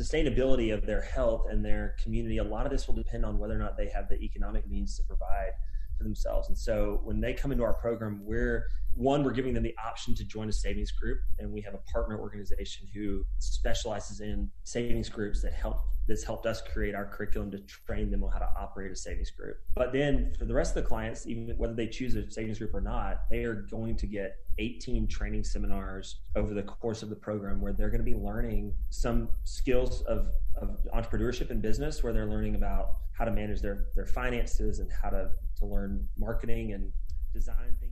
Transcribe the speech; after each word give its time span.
sustainability 0.00 0.72
of 0.72 0.86
their 0.86 1.02
health 1.02 1.44
and 1.50 1.64
their 1.64 1.94
community, 2.02 2.38
a 2.38 2.44
lot 2.44 2.66
of 2.66 2.72
this 2.72 2.86
will 2.86 2.94
depend 2.94 3.24
on 3.24 3.38
whether 3.38 3.54
or 3.54 3.58
not 3.58 3.76
they 3.76 3.88
have 3.88 4.08
the 4.08 4.18
economic 4.20 4.68
means 4.68 4.96
to 4.96 5.02
provide 5.04 5.52
for 5.96 6.04
themselves. 6.04 6.48
And 6.48 6.56
so 6.56 7.00
when 7.04 7.20
they 7.20 7.32
come 7.34 7.52
into 7.52 7.64
our 7.64 7.74
program, 7.74 8.20
we're 8.24 8.66
one, 8.94 9.24
we're 9.24 9.32
giving 9.32 9.54
them 9.54 9.62
the 9.62 9.74
option 9.82 10.14
to 10.14 10.24
join 10.24 10.48
a 10.48 10.52
savings 10.52 10.92
group, 10.92 11.18
and 11.38 11.50
we 11.50 11.62
have 11.62 11.74
a 11.74 11.78
partner 11.92 12.18
organization 12.18 12.86
who 12.94 13.24
specializes 13.38 14.20
in 14.20 14.50
savings 14.64 15.08
groups 15.08 15.40
that 15.42 15.54
help 15.54 15.80
that's 16.08 16.24
helped 16.24 16.46
us 16.46 16.60
create 16.60 16.94
our 16.94 17.04
curriculum 17.04 17.50
to 17.50 17.58
train 17.58 18.10
them 18.10 18.24
on 18.24 18.32
how 18.32 18.38
to 18.38 18.48
operate 18.58 18.90
a 18.90 18.96
savings 18.96 19.30
group. 19.30 19.56
But 19.74 19.92
then 19.92 20.32
for 20.38 20.44
the 20.44 20.54
rest 20.54 20.76
of 20.76 20.82
the 20.82 20.88
clients, 20.88 21.26
even 21.26 21.56
whether 21.56 21.74
they 21.74 21.86
choose 21.86 22.16
a 22.16 22.30
savings 22.30 22.58
group 22.58 22.74
or 22.74 22.80
not, 22.80 23.28
they 23.30 23.44
are 23.44 23.66
going 23.70 23.96
to 23.96 24.06
get 24.06 24.38
18 24.58 25.06
training 25.06 25.44
seminars 25.44 26.20
over 26.36 26.54
the 26.54 26.62
course 26.62 27.02
of 27.02 27.08
the 27.08 27.16
program 27.16 27.60
where 27.60 27.72
they're 27.72 27.90
going 27.90 28.04
to 28.04 28.04
be 28.04 28.14
learning 28.14 28.74
some 28.90 29.28
skills 29.44 30.02
of, 30.02 30.28
of 30.56 30.78
entrepreneurship 30.94 31.50
and 31.50 31.62
business, 31.62 32.02
where 32.02 32.12
they're 32.12 32.26
learning 32.26 32.54
about 32.54 32.96
how 33.12 33.24
to 33.24 33.30
manage 33.30 33.60
their, 33.60 33.86
their 33.94 34.06
finances 34.06 34.78
and 34.80 34.90
how 35.02 35.08
to, 35.10 35.30
to 35.58 35.66
learn 35.66 36.06
marketing 36.18 36.72
and 36.72 36.92
design 37.32 37.76
thinking. 37.80 37.91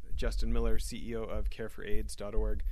Justin 0.15 0.51
Miller, 0.51 0.77
CEO 0.77 1.27
of 1.27 1.49
careforaids.org. 1.49 2.63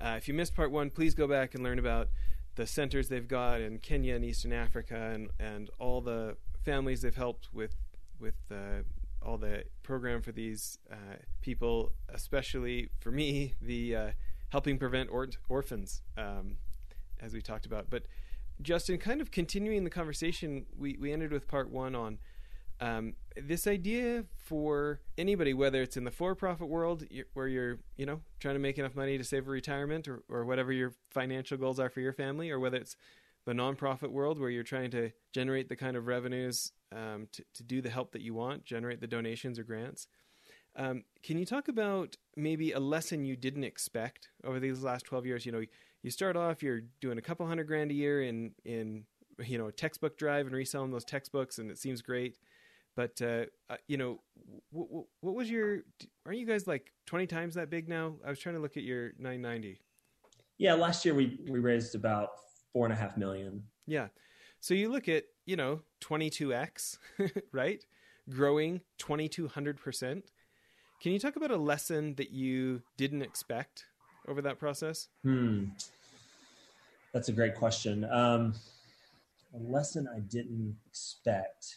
Uh, 0.00 0.14
if 0.16 0.28
you 0.28 0.34
missed 0.34 0.54
part 0.54 0.70
one, 0.70 0.90
please 0.90 1.14
go 1.14 1.26
back 1.26 1.54
and 1.54 1.64
learn 1.64 1.78
about 1.78 2.08
the 2.56 2.66
centers 2.66 3.08
they've 3.08 3.28
got 3.28 3.60
in 3.60 3.78
Kenya 3.78 4.14
and 4.14 4.24
Eastern 4.24 4.52
Africa 4.52 5.10
and, 5.14 5.30
and 5.38 5.70
all 5.78 6.00
the 6.00 6.36
families 6.64 7.02
they've 7.02 7.14
helped 7.16 7.48
with, 7.52 7.76
with 8.18 8.34
uh, 8.50 8.82
all 9.22 9.36
the 9.38 9.64
program 9.82 10.22
for 10.22 10.32
these 10.32 10.78
uh, 10.90 11.16
people, 11.40 11.92
especially 12.08 12.88
for 12.98 13.10
me, 13.10 13.54
the 13.60 13.96
uh, 13.96 14.10
helping 14.50 14.78
prevent 14.78 15.10
or- 15.10 15.28
orphans, 15.48 16.02
um, 16.16 16.56
as 17.20 17.32
we 17.32 17.40
talked 17.40 17.66
about. 17.66 17.90
But 17.90 18.04
Justin, 18.62 18.98
kind 18.98 19.20
of 19.20 19.30
continuing 19.30 19.84
the 19.84 19.90
conversation, 19.90 20.66
we, 20.76 20.96
we 20.98 21.12
ended 21.12 21.32
with 21.32 21.46
part 21.46 21.70
one 21.70 21.94
on 21.94 22.18
um, 22.80 23.14
this 23.36 23.66
idea 23.66 24.24
for 24.36 25.00
anybody, 25.16 25.54
whether 25.54 25.82
it's 25.82 25.96
in 25.96 26.04
the 26.04 26.10
for-profit 26.10 26.68
world 26.68 27.04
where 27.34 27.48
you're, 27.48 27.78
you 27.96 28.06
know, 28.06 28.20
trying 28.40 28.54
to 28.54 28.60
make 28.60 28.78
enough 28.78 28.94
money 28.94 29.16
to 29.18 29.24
save 29.24 29.44
for 29.44 29.50
retirement 29.50 30.08
or, 30.08 30.22
or 30.28 30.44
whatever 30.44 30.72
your 30.72 30.92
financial 31.10 31.56
goals 31.56 31.80
are 31.80 31.88
for 31.88 32.00
your 32.00 32.12
family, 32.12 32.50
or 32.50 32.60
whether 32.60 32.76
it's 32.76 32.96
the 33.46 33.52
nonprofit 33.52 34.10
world 34.10 34.38
where 34.38 34.50
you're 34.50 34.62
trying 34.62 34.90
to 34.90 35.10
generate 35.32 35.68
the 35.68 35.76
kind 35.76 35.96
of 35.96 36.06
revenues 36.06 36.72
um, 36.92 37.28
to, 37.32 37.44
to 37.54 37.62
do 37.62 37.80
the 37.80 37.90
help 37.90 38.12
that 38.12 38.22
you 38.22 38.34
want, 38.34 38.64
generate 38.64 39.00
the 39.00 39.06
donations 39.06 39.58
or 39.58 39.64
grants. 39.64 40.08
Um, 40.74 41.04
can 41.22 41.38
you 41.38 41.46
talk 41.46 41.68
about 41.68 42.16
maybe 42.36 42.72
a 42.72 42.80
lesson 42.80 43.24
you 43.24 43.36
didn't 43.36 43.64
expect 43.64 44.28
over 44.44 44.60
these 44.60 44.82
last 44.82 45.06
12 45.06 45.24
years? 45.24 45.46
You 45.46 45.52
know, 45.52 45.62
you 46.02 46.10
start 46.10 46.36
off, 46.36 46.62
you're 46.62 46.82
doing 47.00 47.18
a 47.18 47.22
couple 47.22 47.46
hundred 47.46 47.66
grand 47.66 47.90
a 47.90 47.94
year 47.94 48.22
in, 48.22 48.52
in, 48.64 49.04
you 49.44 49.56
know, 49.56 49.68
a 49.68 49.72
textbook 49.72 50.18
drive 50.18 50.46
and 50.46 50.54
reselling 50.54 50.90
those 50.90 51.04
textbooks, 51.04 51.58
and 51.58 51.70
it 51.70 51.78
seems 51.78 52.02
great. 52.02 52.36
But 52.96 53.20
uh, 53.22 53.44
uh, 53.68 53.76
you 53.86 53.98
know, 53.98 54.20
what, 54.70 54.90
what, 54.90 55.04
what 55.20 55.34
was 55.34 55.50
your? 55.50 55.80
Aren't 56.24 56.38
you 56.38 56.46
guys 56.46 56.66
like 56.66 56.92
twenty 57.04 57.26
times 57.26 57.54
that 57.54 57.70
big 57.70 57.88
now? 57.88 58.14
I 58.24 58.30
was 58.30 58.38
trying 58.38 58.54
to 58.54 58.60
look 58.60 58.76
at 58.76 58.82
your 58.82 59.12
nine 59.18 59.42
ninety. 59.42 59.78
Yeah, 60.58 60.74
last 60.74 61.04
year 61.04 61.14
we 61.14 61.38
we 61.48 61.60
raised 61.60 61.94
about 61.94 62.30
four 62.72 62.86
and 62.86 62.92
a 62.92 62.96
half 62.96 63.18
million. 63.18 63.62
Yeah, 63.86 64.08
so 64.60 64.72
you 64.72 64.88
look 64.88 65.08
at 65.08 65.24
you 65.44 65.56
know 65.56 65.82
twenty 66.00 66.30
two 66.30 66.54
x, 66.54 66.98
right? 67.52 67.84
Growing 68.30 68.80
twenty 68.98 69.28
two 69.28 69.46
hundred 69.46 69.78
percent. 69.78 70.32
Can 71.02 71.12
you 71.12 71.18
talk 71.18 71.36
about 71.36 71.50
a 71.50 71.58
lesson 71.58 72.14
that 72.14 72.30
you 72.30 72.80
didn't 72.96 73.20
expect 73.20 73.84
over 74.26 74.40
that 74.40 74.58
process? 74.58 75.08
Hmm, 75.22 75.66
that's 77.12 77.28
a 77.28 77.32
great 77.32 77.54
question. 77.54 78.04
Um, 78.10 78.54
a 79.54 79.70
lesson 79.70 80.08
I 80.14 80.20
didn't 80.20 80.76
expect 80.88 81.76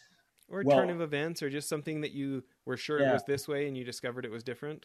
or 0.50 0.60
a 0.60 0.64
well, 0.64 0.76
turn 0.76 0.90
of 0.90 1.00
events 1.00 1.42
or 1.42 1.48
just 1.48 1.68
something 1.68 2.00
that 2.00 2.12
you 2.12 2.42
were 2.66 2.76
sure 2.76 3.00
yeah. 3.00 3.10
it 3.10 3.12
was 3.12 3.24
this 3.24 3.48
way 3.48 3.68
and 3.68 3.76
you 3.76 3.84
discovered 3.84 4.24
it 4.24 4.30
was 4.30 4.42
different? 4.42 4.84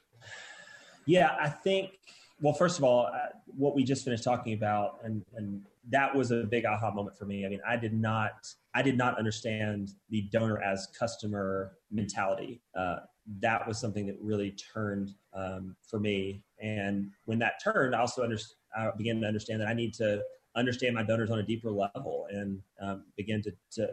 Yeah 1.06 1.36
i 1.40 1.50
think 1.50 2.00
well 2.42 2.54
first 2.54 2.78
of 2.78 2.84
all 2.84 3.08
uh, 3.08 3.30
what 3.46 3.76
we 3.76 3.84
just 3.84 4.04
finished 4.04 4.24
talking 4.24 4.54
about 4.54 5.00
and 5.04 5.24
and 5.36 5.62
that 5.90 6.16
was 6.16 6.32
a 6.32 6.44
big 6.44 6.66
aha 6.66 6.92
moment 6.92 7.16
for 7.16 7.26
me. 7.26 7.46
I 7.46 7.50
mean 7.50 7.62
i 7.68 7.78
did 7.78 7.94
not 7.94 8.48
i 8.74 8.82
did 8.82 8.98
not 8.98 9.18
understand 9.18 9.92
the 10.10 10.22
donor 10.32 10.62
as 10.62 10.88
customer 10.98 11.74
mentality. 11.92 12.62
Uh, 12.78 12.98
that 13.40 13.68
was 13.68 13.80
something 13.80 14.06
that 14.08 14.18
really 14.22 14.52
turned 14.74 15.12
um, 15.34 15.76
for 15.88 16.00
me. 16.00 16.44
And 16.60 17.12
when 17.26 17.40
that 17.40 17.64
turned 17.64 17.96
i 17.96 18.00
also 18.00 18.24
under, 18.24 18.38
I 18.76 18.90
began 18.98 19.22
to 19.22 19.28
understand 19.28 19.62
that 19.62 19.68
i 19.68 19.74
need 19.74 19.94
to 19.96 20.24
understand 20.56 20.96
my 20.96 21.04
donors 21.04 21.30
on 21.30 21.40
a 21.40 21.44
deeper 21.44 21.70
level 21.70 22.28
and 22.32 22.62
um, 22.82 23.04
begin 23.18 23.42
to, 23.44 23.52
to 23.74 23.90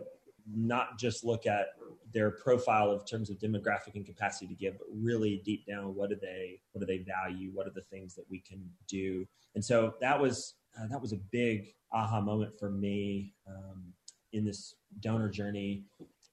not 0.46 0.98
just 0.98 1.24
look 1.24 1.46
at 1.46 1.66
their 2.12 2.30
profile 2.30 2.90
of 2.90 3.06
terms 3.06 3.30
of 3.30 3.38
demographic 3.38 3.94
and 3.94 4.04
capacity 4.04 4.46
to 4.46 4.54
give, 4.54 4.78
but 4.78 4.88
really 4.92 5.40
deep 5.44 5.66
down, 5.66 5.94
what 5.94 6.10
do 6.10 6.16
they 6.20 6.60
what 6.72 6.80
do 6.80 6.86
they 6.86 7.04
value? 7.04 7.50
What 7.52 7.66
are 7.66 7.72
the 7.74 7.82
things 7.82 8.14
that 8.14 8.24
we 8.30 8.40
can 8.40 8.68
do? 8.88 9.26
And 9.54 9.64
so 9.64 9.94
that 10.00 10.20
was 10.20 10.54
uh, 10.78 10.86
that 10.88 11.00
was 11.00 11.12
a 11.12 11.18
big 11.30 11.74
aha 11.92 12.20
moment 12.20 12.52
for 12.58 12.70
me 12.70 13.34
um, 13.48 13.92
in 14.32 14.44
this 14.44 14.74
donor 15.00 15.28
journey, 15.28 15.84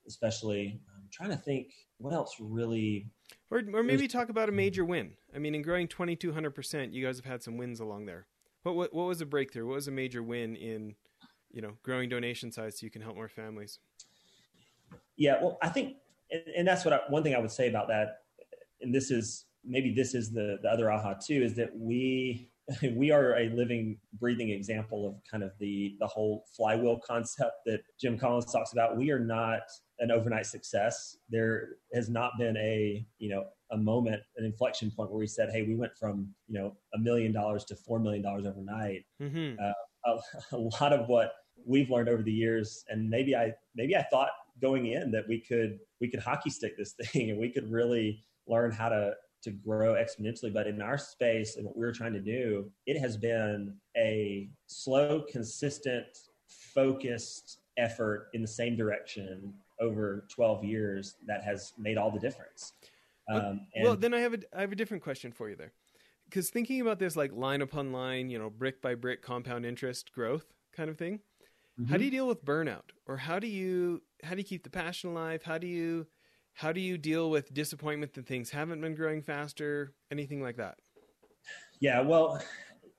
especially. 0.07 0.79
I'm 0.95 1.07
trying 1.11 1.29
to 1.29 1.37
think 1.37 1.73
what 1.97 2.13
else 2.13 2.35
really. 2.39 3.07
Or, 3.51 3.59
or 3.73 3.83
maybe 3.83 4.03
was, 4.03 4.11
talk 4.11 4.29
about 4.29 4.49
a 4.49 4.51
major 4.51 4.85
win. 4.85 5.11
I 5.35 5.39
mean, 5.39 5.55
in 5.55 5.61
growing 5.61 5.87
2,200%, 5.87 6.93
you 6.93 7.05
guys 7.05 7.17
have 7.17 7.25
had 7.25 7.43
some 7.43 7.57
wins 7.57 7.79
along 7.79 8.05
there. 8.05 8.27
What, 8.63 8.75
what, 8.75 8.93
what 8.93 9.07
was 9.07 9.21
a 9.21 9.25
breakthrough? 9.25 9.67
What 9.67 9.75
was 9.75 9.87
a 9.87 9.91
major 9.91 10.21
win 10.21 10.55
in, 10.55 10.95
you 11.51 11.61
know, 11.61 11.73
growing 11.83 12.09
donation 12.09 12.51
size 12.51 12.79
so 12.79 12.85
you 12.85 12.91
can 12.91 13.01
help 13.01 13.15
more 13.15 13.29
families? 13.29 13.79
Yeah, 15.19 15.35
well, 15.41 15.59
I 15.61 15.69
think, 15.69 15.97
and, 16.31 16.41
and 16.57 16.67
that's 16.67 16.85
what 16.85 16.93
I, 16.93 17.01
one 17.09 17.21
thing 17.21 17.35
I 17.35 17.39
would 17.39 17.51
say 17.51 17.69
about 17.69 17.89
that, 17.89 18.21
and 18.81 18.95
this 18.95 19.11
is 19.11 19.45
maybe 19.63 19.93
this 19.93 20.15
is 20.15 20.31
the 20.31 20.57
the 20.63 20.69
other 20.69 20.91
aha 20.91 21.13
too, 21.13 21.43
is 21.43 21.53
that 21.55 21.69
we 21.77 22.49
we 22.95 23.11
are 23.11 23.35
a 23.35 23.49
living, 23.49 23.97
breathing 24.19 24.49
example 24.49 25.05
of 25.05 25.15
kind 25.29 25.43
of 25.43 25.51
the 25.59 25.95
the 25.99 26.07
whole 26.07 26.45
flywheel 26.55 26.99
concept 27.05 27.57
that 27.65 27.81
Jim 27.99 28.17
Collins 28.17 28.51
talks 28.51 28.73
about. 28.73 28.97
We 28.97 29.11
are 29.11 29.19
not 29.19 29.61
an 29.99 30.09
overnight 30.09 30.45
success. 30.45 31.17
There 31.29 31.69
has 31.93 32.09
not 32.09 32.31
been 32.39 32.55
a 32.57 33.05
you 33.17 33.29
know 33.29 33.45
a 33.71 33.77
moment, 33.77 34.21
an 34.37 34.45
inflection 34.45 34.89
point 34.89 35.11
where 35.11 35.19
we 35.19 35.27
said, 35.27 35.49
"Hey, 35.51 35.63
we 35.63 35.75
went 35.75 35.97
from 35.99 36.33
you 36.47 36.59
know 36.59 36.77
a 36.95 36.97
million 36.97 37.33
dollars 37.33 37.65
to 37.65 37.75
four 37.75 37.99
million 37.99 38.23
dollars 38.23 38.45
overnight." 38.45 39.05
Mm-hmm. 39.21 39.59
Uh, 39.61 39.73
a, 40.05 40.55
a 40.55 40.57
lot 40.57 40.93
of 40.93 41.09
what 41.09 41.33
we've 41.65 41.89
learned 41.89 42.09
over 42.09 42.23
the 42.23 42.31
years, 42.31 42.85
and 42.87 43.09
maybe 43.09 43.35
I 43.35 43.53
maybe 43.75 43.95
I 43.95 44.03
thought 44.03 44.29
going 44.61 44.87
in 44.87 45.11
that 45.11 45.27
we 45.27 45.39
could 45.39 45.79
we 46.01 46.09
could 46.09 46.19
hockey 46.19 46.49
stick 46.49 46.77
this 46.77 46.93
thing 47.03 47.31
and 47.31 47.39
we 47.39 47.49
could 47.49 47.71
really 47.71 48.23
learn 48.47 48.71
how 48.71 48.89
to 48.89 49.13
to 49.41 49.51
grow 49.51 49.93
exponentially. 49.93 50.53
But 50.53 50.67
in 50.67 50.81
our 50.81 50.97
space 50.97 51.55
and 51.55 51.65
what 51.65 51.77
we 51.77 51.85
are 51.85 51.93
trying 51.93 52.13
to 52.13 52.19
do 52.19 52.71
it 52.85 52.99
has 52.99 53.17
been 53.17 53.75
a 53.97 54.49
slow 54.67 55.23
consistent 55.31 56.05
focused 56.47 57.59
effort 57.77 58.27
in 58.33 58.41
the 58.41 58.47
same 58.47 58.75
direction 58.75 59.53
over 59.79 60.25
12 60.29 60.63
years 60.65 61.15
that 61.25 61.43
has 61.43 61.73
made 61.77 61.97
all 61.97 62.11
the 62.11 62.19
difference. 62.19 62.73
Um, 63.31 63.61
well 63.81 63.95
then 63.95 64.11
i 64.11 64.19
have 64.19 64.33
a 64.33 64.39
i 64.57 64.61
have 64.61 64.71
a 64.71 64.75
different 64.75 65.03
question 65.03 65.31
for 65.31 65.49
you 65.49 65.55
there. 65.55 65.73
Because 66.25 66.49
thinking 66.49 66.81
about 66.81 66.99
this 66.99 67.15
like 67.15 67.31
line 67.33 67.61
upon 67.61 67.91
line 67.91 68.29
you 68.29 68.39
know 68.39 68.49
brick 68.49 68.81
by 68.81 68.95
brick 68.95 69.21
compound 69.21 69.65
interest 69.65 70.11
growth 70.11 70.45
kind 70.73 70.89
of 70.89 70.97
thing 70.97 71.19
Mm-hmm. 71.79 71.91
How 71.91 71.97
do 71.97 72.03
you 72.03 72.11
deal 72.11 72.27
with 72.27 72.43
burnout, 72.43 72.91
or 73.07 73.17
how 73.17 73.39
do 73.39 73.47
you 73.47 74.01
how 74.23 74.31
do 74.31 74.37
you 74.37 74.43
keep 74.43 74.63
the 74.63 74.69
passion 74.69 75.11
alive? 75.11 75.43
How 75.43 75.57
do 75.57 75.67
you 75.67 76.07
how 76.53 76.73
do 76.73 76.81
you 76.81 76.97
deal 76.97 77.29
with 77.29 77.53
disappointment 77.53 78.13
that 78.15 78.27
things 78.27 78.49
haven't 78.49 78.81
been 78.81 78.95
growing 78.95 79.21
faster? 79.21 79.93
Anything 80.11 80.41
like 80.41 80.57
that? 80.57 80.77
Yeah, 81.79 82.01
well, 82.01 82.41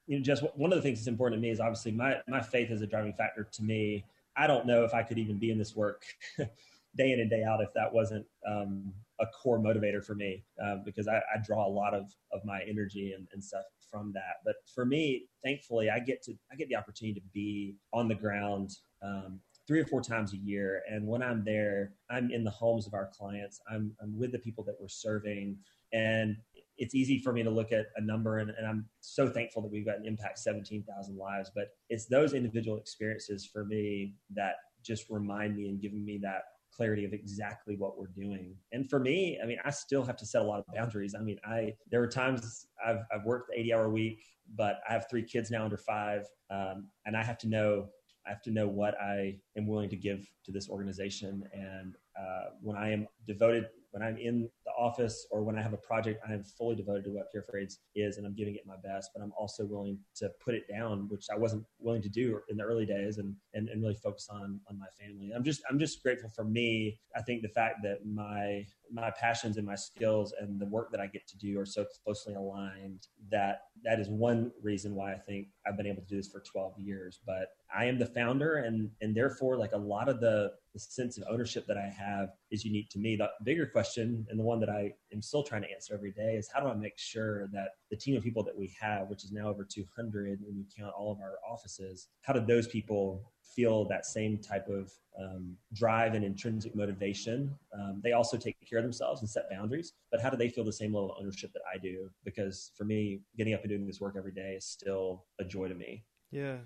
you 0.06 0.16
know, 0.16 0.22
just 0.22 0.42
one 0.56 0.72
of 0.72 0.78
the 0.78 0.82
things 0.82 0.98
that's 0.98 1.08
important 1.08 1.38
to 1.38 1.42
me 1.42 1.50
is 1.50 1.60
obviously 1.60 1.92
my 1.92 2.16
my 2.26 2.40
faith 2.40 2.70
is 2.70 2.80
a 2.80 2.86
driving 2.86 3.12
factor 3.12 3.44
to 3.44 3.62
me. 3.62 4.04
I 4.36 4.46
don't 4.46 4.66
know 4.66 4.84
if 4.84 4.94
I 4.94 5.02
could 5.02 5.18
even 5.18 5.38
be 5.38 5.50
in 5.50 5.58
this 5.58 5.76
work 5.76 6.04
day 6.96 7.12
in 7.12 7.20
and 7.20 7.28
day 7.28 7.44
out 7.44 7.60
if 7.60 7.72
that 7.74 7.92
wasn't 7.92 8.24
um, 8.48 8.94
a 9.20 9.26
core 9.26 9.58
motivator 9.58 10.02
for 10.02 10.14
me 10.14 10.42
uh, 10.64 10.76
because 10.84 11.06
I, 11.06 11.16
I, 11.16 11.38
draw 11.44 11.66
a 11.66 11.68
lot 11.68 11.94
of, 11.94 12.14
of 12.32 12.44
my 12.44 12.60
energy 12.68 13.12
and, 13.12 13.28
and 13.32 13.42
stuff 13.42 13.64
from 13.90 14.12
that. 14.14 14.36
But 14.44 14.56
for 14.74 14.84
me, 14.84 15.26
thankfully, 15.44 15.90
I 15.90 15.98
get 15.98 16.22
to 16.24 16.34
I 16.52 16.56
get 16.56 16.68
the 16.68 16.76
opportunity 16.76 17.20
to 17.20 17.26
be 17.32 17.76
on 17.92 18.08
the 18.08 18.14
ground 18.14 18.70
um, 19.02 19.40
three 19.66 19.80
or 19.80 19.86
four 19.86 20.00
times 20.00 20.32
a 20.32 20.36
year. 20.36 20.82
And 20.90 21.06
when 21.06 21.22
I'm 21.22 21.44
there, 21.44 21.92
I'm 22.10 22.30
in 22.32 22.42
the 22.42 22.50
homes 22.50 22.88
of 22.88 22.94
our 22.94 23.08
clients. 23.16 23.60
I'm, 23.70 23.92
I'm 24.02 24.18
with 24.18 24.32
the 24.32 24.38
people 24.38 24.64
that 24.64 24.74
we're 24.80 24.88
serving. 24.88 25.58
And 25.92 26.36
it's 26.76 26.94
easy 26.94 27.20
for 27.20 27.32
me 27.32 27.44
to 27.44 27.50
look 27.50 27.70
at 27.70 27.86
a 27.96 28.00
number 28.00 28.38
and, 28.38 28.50
and 28.50 28.66
I'm 28.66 28.86
so 29.00 29.28
thankful 29.28 29.62
that 29.62 29.70
we've 29.70 29.86
got 29.86 29.98
an 29.98 30.06
impact 30.06 30.38
17,000 30.40 31.16
lives, 31.16 31.52
but 31.54 31.68
it's 31.88 32.06
those 32.06 32.32
individual 32.32 32.78
experiences 32.78 33.46
for 33.46 33.64
me 33.64 34.14
that 34.34 34.56
just 34.82 35.10
remind 35.10 35.56
me 35.56 35.68
and 35.68 35.80
give 35.80 35.92
me 35.92 36.18
that 36.22 36.42
clarity 36.80 37.04
of 37.04 37.12
exactly 37.12 37.76
what 37.76 37.98
we're 37.98 38.06
doing. 38.06 38.56
And 38.72 38.88
for 38.88 38.98
me, 38.98 39.38
I 39.42 39.46
mean, 39.46 39.58
I 39.66 39.70
still 39.70 40.02
have 40.02 40.16
to 40.16 40.24
set 40.24 40.40
a 40.40 40.44
lot 40.44 40.60
of 40.60 40.64
boundaries. 40.74 41.14
I 41.14 41.20
mean, 41.20 41.38
I 41.44 41.74
there 41.90 42.00
were 42.00 42.08
times 42.08 42.68
I've 42.84 43.02
I've 43.12 43.26
worked 43.26 43.50
the 43.50 43.60
80 43.60 43.74
hour 43.74 43.90
week, 43.90 44.22
but 44.56 44.80
I 44.88 44.94
have 44.94 45.04
three 45.10 45.22
kids 45.22 45.50
now 45.50 45.64
under 45.64 45.76
five, 45.76 46.24
um, 46.50 46.88
and 47.04 47.14
I 47.18 47.22
have 47.22 47.36
to 47.38 47.48
know 47.48 47.90
I 48.26 48.30
have 48.30 48.40
to 48.42 48.50
know 48.50 48.66
what 48.66 48.94
I 48.98 49.36
am 49.58 49.66
willing 49.66 49.90
to 49.90 49.96
give 49.96 50.26
to 50.46 50.52
this 50.52 50.70
organization. 50.70 51.42
And 51.52 51.96
uh, 52.18 52.44
when 52.62 52.78
I 52.78 52.92
am 52.92 53.06
devoted 53.26 53.66
when 53.92 54.02
I'm 54.02 54.16
in 54.16 54.48
the 54.64 54.72
office 54.72 55.26
or 55.30 55.42
when 55.42 55.58
I 55.58 55.62
have 55.62 55.72
a 55.72 55.78
project, 55.78 56.22
I 56.26 56.32
am 56.32 56.44
fully 56.44 56.76
devoted 56.76 57.04
to 57.04 57.10
what 57.10 57.26
for 57.32 57.58
is 57.94 58.16
and 58.16 58.26
I'm 58.26 58.34
giving 58.34 58.54
it 58.54 58.66
my 58.66 58.76
best, 58.82 59.10
but 59.14 59.22
I'm 59.22 59.32
also 59.38 59.64
willing 59.64 59.98
to 60.16 60.30
put 60.42 60.54
it 60.54 60.68
down, 60.68 61.08
which 61.08 61.26
I 61.32 61.36
wasn't 61.36 61.64
willing 61.78 62.02
to 62.02 62.08
do 62.08 62.40
in 62.48 62.56
the 62.56 62.62
early 62.62 62.86
days 62.86 63.18
and, 63.18 63.34
and, 63.54 63.68
and 63.68 63.82
really 63.82 63.94
focus 63.94 64.28
on, 64.30 64.60
on 64.68 64.78
my 64.78 64.86
family. 64.98 65.32
I'm 65.34 65.44
just, 65.44 65.62
I'm 65.68 65.78
just 65.78 66.02
grateful 66.02 66.30
for 66.30 66.44
me. 66.44 66.98
I 67.16 67.22
think 67.22 67.42
the 67.42 67.48
fact 67.48 67.82
that 67.82 68.06
my, 68.06 68.64
my 68.92 69.10
passions 69.18 69.56
and 69.56 69.66
my 69.66 69.74
skills 69.74 70.32
and 70.40 70.60
the 70.60 70.66
work 70.66 70.90
that 70.92 71.00
I 71.00 71.06
get 71.06 71.26
to 71.28 71.38
do 71.38 71.58
are 71.58 71.66
so 71.66 71.84
closely 72.04 72.34
aligned 72.34 73.06
that 73.30 73.62
that 73.84 74.00
is 74.00 74.08
one 74.08 74.52
reason 74.62 74.94
why 74.94 75.12
I 75.12 75.18
think 75.18 75.48
I've 75.66 75.76
been 75.76 75.86
able 75.86 76.02
to 76.02 76.08
do 76.08 76.16
this 76.16 76.28
for 76.28 76.40
12 76.40 76.78
years, 76.78 77.20
but 77.26 77.48
I 77.74 77.86
am 77.86 77.98
the 77.98 78.06
founder 78.06 78.56
and, 78.56 78.90
and 79.00 79.14
therefore 79.14 79.56
like 79.56 79.72
a 79.72 79.78
lot 79.78 80.08
of 80.08 80.20
the, 80.20 80.52
the 80.72 80.80
sense 80.80 81.18
of 81.18 81.24
ownership 81.30 81.66
that 81.66 81.76
I 81.76 81.88
have 81.88 82.30
is 82.50 82.64
unique 82.64 82.88
to 82.90 82.98
me. 82.98 83.16
The 83.16 83.30
bigger 83.44 83.66
question, 83.66 84.26
and 84.30 84.38
the 84.38 84.44
one 84.44 84.60
that 84.60 84.68
I 84.68 84.92
am 85.12 85.22
still 85.22 85.42
trying 85.42 85.62
to 85.62 85.70
answer 85.70 85.94
every 85.94 86.12
day, 86.12 86.34
is 86.34 86.48
how 86.52 86.60
do 86.60 86.68
I 86.68 86.74
make 86.74 86.98
sure 86.98 87.48
that 87.52 87.70
the 87.90 87.96
team 87.96 88.16
of 88.16 88.22
people 88.22 88.42
that 88.44 88.56
we 88.56 88.74
have, 88.80 89.08
which 89.08 89.24
is 89.24 89.32
now 89.32 89.48
over 89.48 89.64
200 89.64 90.40
when 90.42 90.56
you 90.56 90.64
count 90.76 90.92
all 90.96 91.12
of 91.12 91.20
our 91.20 91.38
offices, 91.48 92.08
how 92.22 92.32
do 92.32 92.40
those 92.40 92.66
people 92.66 93.32
feel 93.54 93.84
that 93.86 94.06
same 94.06 94.38
type 94.38 94.68
of 94.68 94.92
um, 95.20 95.56
drive 95.72 96.14
and 96.14 96.24
intrinsic 96.24 96.74
motivation? 96.74 97.54
Um, 97.74 98.00
they 98.02 98.12
also 98.12 98.36
take 98.36 98.56
care 98.68 98.78
of 98.78 98.84
themselves 98.84 99.20
and 99.20 99.28
set 99.28 99.50
boundaries, 99.50 99.92
but 100.10 100.20
how 100.20 100.30
do 100.30 100.36
they 100.36 100.48
feel 100.48 100.64
the 100.64 100.72
same 100.72 100.94
level 100.94 101.12
of 101.12 101.16
ownership 101.20 101.52
that 101.52 101.62
I 101.72 101.78
do? 101.78 102.10
Because 102.24 102.72
for 102.76 102.84
me, 102.84 103.20
getting 103.36 103.54
up 103.54 103.60
and 103.62 103.70
doing 103.70 103.86
this 103.86 104.00
work 104.00 104.14
every 104.16 104.32
day 104.32 104.54
is 104.56 104.64
still 104.64 105.24
a 105.38 105.44
joy 105.44 105.68
to 105.68 105.74
me. 105.74 106.04
Yeah, 106.30 106.56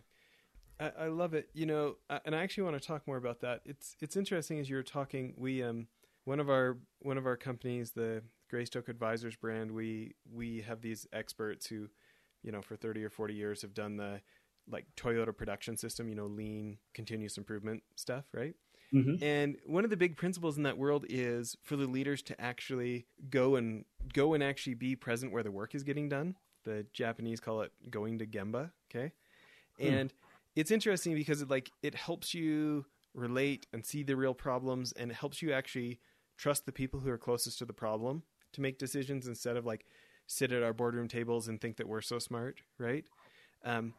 I, 0.78 0.92
I 1.00 1.06
love 1.08 1.34
it. 1.34 1.48
You 1.54 1.66
know, 1.66 1.96
and 2.24 2.34
I 2.34 2.42
actually 2.42 2.64
want 2.64 2.80
to 2.80 2.86
talk 2.86 3.06
more 3.06 3.16
about 3.16 3.40
that. 3.40 3.62
It's 3.64 3.96
it's 4.00 4.16
interesting 4.16 4.58
as 4.60 4.68
you 4.68 4.76
were 4.76 4.82
talking. 4.82 5.34
We 5.36 5.62
um 5.62 5.88
one 6.24 6.40
of 6.40 6.48
our 6.48 6.78
one 7.00 7.18
of 7.18 7.26
our 7.26 7.36
companies, 7.36 7.92
the 7.92 8.22
Greystoke 8.50 8.88
Advisors 8.88 9.36
brand, 9.36 9.72
we 9.72 10.14
we 10.30 10.62
have 10.62 10.80
these 10.80 11.06
experts 11.12 11.66
who, 11.66 11.88
you 12.42 12.52
know, 12.52 12.62
for 12.62 12.76
thirty 12.76 13.04
or 13.04 13.10
forty 13.10 13.34
years 13.34 13.62
have 13.62 13.74
done 13.74 13.96
the 13.96 14.20
like 14.70 14.86
Toyota 14.96 15.36
production 15.36 15.76
system, 15.76 16.08
you 16.08 16.14
know, 16.14 16.26
lean 16.26 16.78
continuous 16.94 17.36
improvement 17.36 17.82
stuff, 17.96 18.24
right? 18.32 18.54
Mm-hmm. 18.92 19.22
And 19.24 19.56
one 19.66 19.84
of 19.84 19.90
the 19.90 19.96
big 19.96 20.16
principles 20.16 20.56
in 20.56 20.62
that 20.62 20.78
world 20.78 21.04
is 21.08 21.56
for 21.62 21.76
the 21.76 21.86
leaders 21.86 22.22
to 22.22 22.40
actually 22.40 23.06
go 23.28 23.56
and 23.56 23.84
go 24.12 24.34
and 24.34 24.42
actually 24.42 24.74
be 24.74 24.94
present 24.94 25.32
where 25.32 25.42
the 25.42 25.50
work 25.50 25.74
is 25.74 25.82
getting 25.82 26.08
done. 26.08 26.36
The 26.64 26.86
Japanese 26.92 27.40
call 27.40 27.62
it 27.62 27.72
going 27.90 28.18
to 28.18 28.26
gemba, 28.26 28.70
okay? 28.90 29.12
Hmm. 29.78 29.86
And 29.86 30.12
it's 30.54 30.70
interesting 30.70 31.14
because 31.14 31.42
it 31.42 31.50
like 31.50 31.70
it 31.82 31.94
helps 31.94 32.34
you 32.34 32.86
relate 33.14 33.66
and 33.72 33.84
see 33.84 34.02
the 34.02 34.16
real 34.16 34.34
problems 34.34 34.92
and 34.92 35.10
it 35.10 35.14
helps 35.14 35.42
you 35.42 35.52
actually 35.52 36.00
trust 36.36 36.66
the 36.66 36.72
people 36.72 37.00
who 37.00 37.10
are 37.10 37.18
closest 37.18 37.58
to 37.58 37.64
the 37.64 37.72
problem 37.72 38.22
to 38.52 38.60
make 38.60 38.78
decisions 38.78 39.26
instead 39.26 39.56
of 39.56 39.64
like 39.64 39.86
sit 40.26 40.52
at 40.52 40.62
our 40.62 40.72
boardroom 40.72 41.06
tables 41.06 41.46
and 41.46 41.60
think 41.60 41.76
that 41.76 41.88
we're 41.88 42.00
so 42.00 42.18
smart 42.18 42.60
right 42.78 43.04
um, 43.64 43.94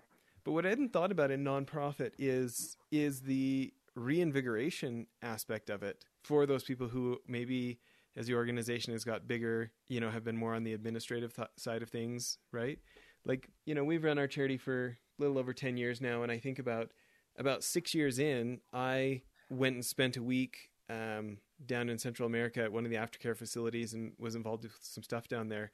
but 0.45 0.53
what 0.53 0.65
i 0.65 0.69
hadn't 0.69 0.93
thought 0.93 1.11
about 1.11 1.31
in 1.31 1.43
nonprofit 1.43 2.11
is 2.17 2.77
is 2.91 3.21
the 3.21 3.73
reinvigoration 3.95 5.07
aspect 5.21 5.69
of 5.69 5.83
it 5.83 6.05
for 6.23 6.45
those 6.45 6.63
people 6.63 6.87
who 6.87 7.17
maybe 7.27 7.79
as 8.17 8.27
the 8.27 8.33
organization 8.33 8.93
has 8.93 9.03
got 9.03 9.27
bigger 9.27 9.71
you 9.87 9.99
know 9.99 10.09
have 10.09 10.23
been 10.23 10.37
more 10.37 10.53
on 10.53 10.63
the 10.63 10.73
administrative 10.73 11.35
th- 11.35 11.47
side 11.57 11.81
of 11.81 11.89
things 11.89 12.37
right? 12.51 12.79
Like 13.25 13.49
you 13.65 13.73
know 13.75 13.83
we've 13.83 14.03
run 14.03 14.19
our 14.19 14.27
charity 14.27 14.57
for 14.57 14.97
a 15.17 15.21
little 15.21 15.37
over 15.37 15.53
10 15.53 15.77
years 15.77 16.01
now 16.01 16.23
and 16.23 16.31
i 16.31 16.37
think 16.37 16.59
about 16.59 16.91
about 17.37 17.63
six 17.63 17.93
years 17.93 18.19
in 18.19 18.59
i 18.73 19.21
went 19.49 19.75
and 19.75 19.85
spent 19.85 20.17
a 20.17 20.23
week 20.23 20.69
um, 20.89 21.37
down 21.65 21.89
in 21.89 21.97
central 21.97 22.27
america 22.27 22.61
at 22.61 22.71
one 22.71 22.85
of 22.85 22.91
the 22.91 22.97
aftercare 22.97 23.35
facilities 23.35 23.93
and 23.93 24.13
was 24.19 24.35
involved 24.35 24.63
with 24.63 24.77
some 24.81 25.03
stuff 25.03 25.27
down 25.27 25.47
there 25.47 25.71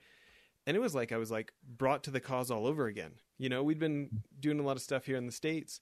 and 0.68 0.75
it 0.75 0.80
was 0.80 0.96
like 0.96 1.12
i 1.12 1.18
was 1.18 1.31
like 1.31 1.54
brought 1.78 2.04
to 2.04 2.12
the 2.12 2.19
cause 2.19 2.52
all 2.52 2.66
over 2.66 2.88
again 2.88 3.12
you 3.38 3.50
know 3.50 3.63
we'd 3.63 3.80
been 3.80 4.22
doing 4.40 4.60
a 4.60 4.63
lot 4.63 4.75
of 4.75 4.81
stuff 4.81 5.06
here 5.06 5.18
in 5.18 5.25
the 5.25 5.31
states 5.31 5.81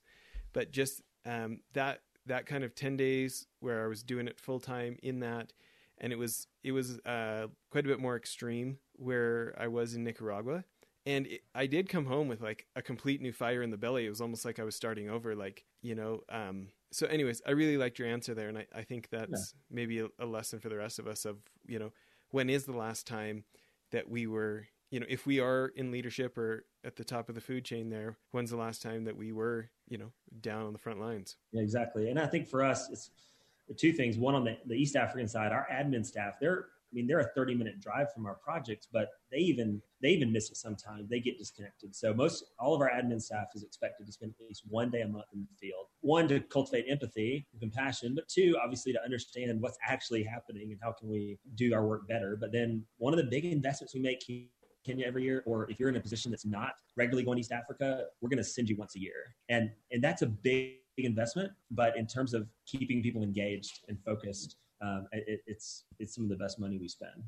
but 0.52 0.70
just 0.70 1.02
um, 1.26 1.60
that 1.74 2.00
that 2.26 2.46
kind 2.46 2.64
of 2.64 2.74
10 2.74 2.96
days 2.96 3.46
where 3.60 3.84
i 3.84 3.86
was 3.86 4.02
doing 4.02 4.26
it 4.28 4.38
full 4.38 4.60
time 4.60 4.96
in 5.02 5.20
that 5.20 5.52
and 5.98 6.12
it 6.12 6.16
was 6.16 6.46
it 6.64 6.72
was 6.72 6.98
uh, 7.00 7.46
quite 7.70 7.84
a 7.84 7.88
bit 7.88 8.00
more 8.00 8.16
extreme 8.16 8.78
where 8.96 9.54
i 9.58 9.66
was 9.66 9.94
in 9.94 10.04
nicaragua 10.04 10.64
and 11.06 11.26
it, 11.26 11.42
I 11.54 11.66
did 11.66 11.88
come 11.88 12.06
home 12.06 12.28
with 12.28 12.40
like 12.40 12.66
a 12.76 12.82
complete 12.82 13.20
new 13.20 13.32
fire 13.32 13.62
in 13.62 13.70
the 13.70 13.76
belly. 13.76 14.06
It 14.06 14.10
was 14.10 14.20
almost 14.20 14.44
like 14.44 14.58
I 14.58 14.64
was 14.64 14.76
starting 14.76 15.08
over, 15.08 15.34
like 15.34 15.64
you 15.82 15.94
know. 15.94 16.20
Um, 16.28 16.68
so, 16.92 17.06
anyways, 17.06 17.40
I 17.46 17.52
really 17.52 17.76
liked 17.76 17.98
your 17.98 18.08
answer 18.08 18.34
there, 18.34 18.48
and 18.48 18.58
I, 18.58 18.66
I 18.74 18.82
think 18.82 19.08
that's 19.10 19.54
yeah. 19.54 19.60
maybe 19.70 20.00
a, 20.00 20.08
a, 20.18 20.26
lesson 20.26 20.60
for 20.60 20.68
the 20.68 20.76
rest 20.76 20.98
of 20.98 21.06
us. 21.06 21.24
Of 21.24 21.38
you 21.66 21.78
know, 21.78 21.92
when 22.30 22.50
is 22.50 22.64
the 22.64 22.76
last 22.76 23.06
time 23.06 23.44
that 23.90 24.08
we 24.08 24.26
were, 24.26 24.66
you 24.90 25.00
know, 25.00 25.06
if 25.08 25.26
we 25.26 25.40
are 25.40 25.72
in 25.76 25.90
leadership 25.90 26.36
or 26.36 26.64
at 26.84 26.96
the 26.96 27.04
top 27.04 27.28
of 27.28 27.34
the 27.34 27.40
food 27.40 27.64
chain, 27.64 27.90
there, 27.90 28.16
when's 28.30 28.50
the 28.50 28.56
last 28.56 28.82
time 28.82 29.04
that 29.04 29.16
we 29.16 29.32
were, 29.32 29.70
you 29.88 29.98
know, 29.98 30.12
down 30.40 30.66
on 30.66 30.72
the 30.72 30.78
front 30.78 31.00
lines? 31.00 31.36
Yeah, 31.52 31.62
exactly. 31.62 32.10
And 32.10 32.18
I 32.18 32.26
think 32.26 32.48
for 32.48 32.62
us, 32.62 32.88
it's 32.90 33.10
two 33.76 33.92
things. 33.92 34.16
One 34.16 34.34
on 34.34 34.44
the, 34.44 34.56
the 34.66 34.74
East 34.74 34.96
African 34.96 35.28
side, 35.28 35.52
our 35.52 35.66
admin 35.72 36.04
staff, 36.04 36.34
they're 36.40 36.66
I 36.90 36.94
mean, 36.94 37.06
they're 37.06 37.20
a 37.20 37.30
30 37.34 37.54
minute 37.54 37.80
drive 37.80 38.12
from 38.12 38.26
our 38.26 38.34
projects, 38.34 38.88
but 38.92 39.08
they 39.30 39.38
even 39.38 39.80
they 40.02 40.08
even 40.08 40.32
miss 40.32 40.50
it 40.50 40.56
sometimes. 40.56 41.08
They 41.08 41.20
get 41.20 41.38
disconnected. 41.38 41.94
So 41.94 42.12
most 42.12 42.44
all 42.58 42.74
of 42.74 42.80
our 42.80 42.90
admin 42.90 43.20
staff 43.20 43.48
is 43.54 43.62
expected 43.62 44.06
to 44.06 44.12
spend 44.12 44.34
at 44.40 44.46
least 44.46 44.62
one 44.68 44.90
day 44.90 45.02
a 45.02 45.08
month 45.08 45.26
in 45.32 45.40
the 45.40 45.56
field. 45.58 45.86
One 46.00 46.26
to 46.28 46.40
cultivate 46.40 46.86
empathy 46.88 47.46
and 47.52 47.60
compassion, 47.60 48.14
but 48.14 48.28
two, 48.28 48.56
obviously 48.62 48.92
to 48.92 49.02
understand 49.02 49.60
what's 49.60 49.78
actually 49.86 50.24
happening 50.24 50.72
and 50.72 50.80
how 50.82 50.92
can 50.92 51.08
we 51.08 51.38
do 51.54 51.72
our 51.74 51.86
work 51.86 52.08
better. 52.08 52.36
But 52.40 52.52
then 52.52 52.84
one 52.98 53.12
of 53.12 53.18
the 53.18 53.30
big 53.30 53.44
investments 53.44 53.94
we 53.94 54.00
make 54.00 54.24
Kenya 54.84 55.06
every 55.06 55.24
year, 55.24 55.42
or 55.46 55.70
if 55.70 55.78
you're 55.78 55.88
in 55.88 55.96
a 55.96 56.00
position 56.00 56.30
that's 56.30 56.46
not 56.46 56.72
regularly 56.96 57.24
going 57.24 57.36
to 57.36 57.40
East 57.40 57.52
Africa, 57.52 58.06
we're 58.20 58.30
to 58.30 58.42
send 58.42 58.68
you 58.68 58.76
once 58.76 58.96
a 58.96 59.00
year, 59.00 59.34
and 59.48 59.70
and 59.92 60.02
that's 60.02 60.22
a 60.22 60.26
big 60.26 60.76
investment. 60.96 61.52
But 61.70 61.96
in 61.96 62.06
terms 62.06 62.34
of 62.34 62.48
keeping 62.66 63.02
people 63.02 63.22
engaged 63.22 63.80
and 63.88 63.98
focused, 64.04 64.56
um, 64.80 65.06
it, 65.12 65.40
it's 65.46 65.84
it's 65.98 66.14
some 66.14 66.24
of 66.24 66.30
the 66.30 66.36
best 66.36 66.58
money 66.58 66.78
we 66.78 66.88
spend. 66.88 67.24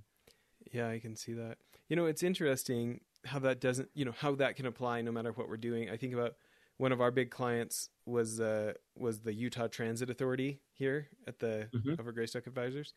Yeah, 0.73 0.89
I 0.89 0.99
can 0.99 1.17
see 1.17 1.35
that. 1.35 1.59
You 1.89 1.97
know, 1.97 2.07
it's 2.07 2.23
interesting 2.23 3.01
how 3.25 3.39
that 3.41 3.61
doesn't, 3.61 3.89
you 3.95 4.05
know, 4.05 4.15
how 4.17 4.35
that 4.37 4.57
can 4.57 4.67
apply 4.67 5.03
no 5.03 5.13
matter 5.13 5.33
what 5.33 5.49
we're 5.49 5.57
doing. 5.57 5.91
I 5.91 5.97
think 5.97 6.15
about 6.15 6.35
one 6.79 6.93
of 6.93 7.01
our 7.01 7.11
big 7.11 7.31
clients 7.31 7.91
was 8.07 8.41
uh, 8.41 8.73
was 8.97 9.21
the 9.21 9.35
Utah 9.35 9.69
Transit 9.69 10.11
Authority 10.11 10.61
here 10.73 11.09
at 11.27 11.39
the 11.39 11.69
mm-hmm. 11.75 12.01
over 12.01 12.13
Greystoke 12.13 12.47
Advisors, 12.47 12.95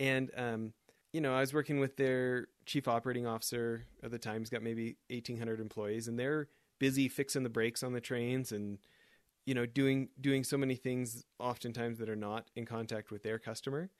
and 0.00 0.30
um, 0.36 0.72
you 1.12 1.20
know, 1.20 1.34
I 1.34 1.40
was 1.40 1.54
working 1.54 1.78
with 1.78 1.96
their 1.96 2.48
chief 2.66 2.88
operating 2.88 3.26
officer 3.26 3.84
at 4.02 4.10
the 4.10 4.18
time. 4.18 4.40
He's 4.40 4.50
got 4.50 4.62
maybe 4.62 4.96
eighteen 5.10 5.38
hundred 5.38 5.60
employees, 5.60 6.08
and 6.08 6.18
they're 6.18 6.48
busy 6.78 7.08
fixing 7.08 7.42
the 7.42 7.48
brakes 7.48 7.82
on 7.82 7.92
the 7.92 8.00
trains 8.00 8.50
and 8.50 8.78
you 9.44 9.54
know 9.54 9.66
doing 9.66 10.08
doing 10.20 10.44
so 10.44 10.56
many 10.56 10.74
things 10.74 11.24
oftentimes 11.38 11.98
that 11.98 12.08
are 12.08 12.16
not 12.16 12.50
in 12.56 12.64
contact 12.64 13.10
with 13.10 13.22
their 13.22 13.38
customer 13.38 13.90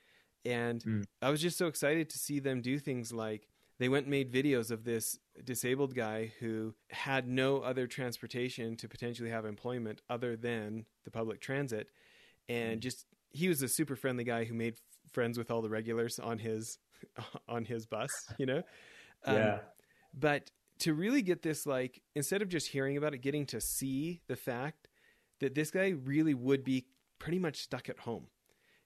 and 0.44 0.82
mm. 0.84 1.04
i 1.20 1.30
was 1.30 1.40
just 1.40 1.58
so 1.58 1.66
excited 1.66 2.08
to 2.08 2.18
see 2.18 2.38
them 2.38 2.61
do 2.61 2.78
things 2.78 3.12
like 3.12 3.49
they 3.78 3.88
went 3.88 4.04
and 4.04 4.11
made 4.11 4.32
videos 4.32 4.70
of 4.70 4.84
this 4.84 5.18
disabled 5.44 5.94
guy 5.94 6.32
who 6.38 6.75
had 6.90 7.26
no 7.26 7.58
other 7.58 7.87
transportation 7.87 8.76
to 8.76 8.88
potentially 8.88 9.30
have 9.30 9.44
employment 9.44 10.00
other 10.08 10.37
than 10.37 10.84
the 11.04 11.11
public 11.11 11.40
transit 11.40 11.88
and 12.49 12.78
mm. 12.78 12.82
just 12.82 13.06
he 13.30 13.49
was 13.49 13.62
a 13.62 13.68
super 13.68 13.96
friendly 13.96 14.25
guy 14.25 14.44
who 14.44 14.54
made 14.54 14.75
friends 15.12 15.38
with 15.38 15.50
all 15.50 15.62
the 15.62 15.70
regulars 15.70 16.18
on 16.18 16.38
his 16.38 16.78
on 17.49 17.64
his 17.64 17.87
bus 17.87 18.11
you 18.38 18.46
know 18.46 18.62
yeah 19.26 19.54
um, 19.54 19.61
but 20.14 20.50
to 20.78 20.94
really 20.94 21.22
get 21.22 21.42
this 21.42 21.64
like 21.64 22.02
instead 22.14 22.42
of 22.42 22.49
just 22.49 22.68
hearing 22.68 22.96
about 22.96 23.14
it 23.14 23.18
getting 23.18 23.46
to 23.46 23.61
see 23.61 24.20
the 24.26 24.37
fact 24.37 24.88
that 25.42 25.54
this 25.54 25.70
guy 25.70 25.88
really 25.88 26.34
would 26.34 26.64
be 26.64 26.87
pretty 27.18 27.38
much 27.38 27.56
stuck 27.56 27.88
at 27.88 28.00
home. 28.00 28.26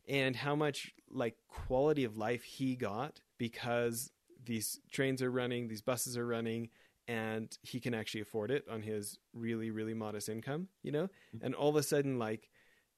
And 0.08 0.36
how 0.36 0.54
much 0.54 0.92
like 1.10 1.34
quality 1.48 2.04
of 2.04 2.16
life 2.16 2.44
he 2.44 2.76
got 2.76 3.20
because 3.38 4.12
these 4.44 4.78
trains 4.92 5.20
are 5.20 5.30
running, 5.30 5.66
these 5.66 5.82
buses 5.82 6.16
are 6.16 6.26
running, 6.26 6.68
and 7.08 7.56
he 7.62 7.80
can 7.80 7.94
actually 7.94 8.20
afford 8.20 8.50
it 8.50 8.64
on 8.70 8.82
his 8.82 9.18
really 9.32 9.70
really 9.70 9.94
modest 9.94 10.28
income 10.28 10.68
you 10.82 10.92
know? 10.92 11.08
And 11.40 11.54
all 11.54 11.68
of 11.68 11.76
a 11.76 11.82
sudden 11.82 12.18
like 12.18 12.48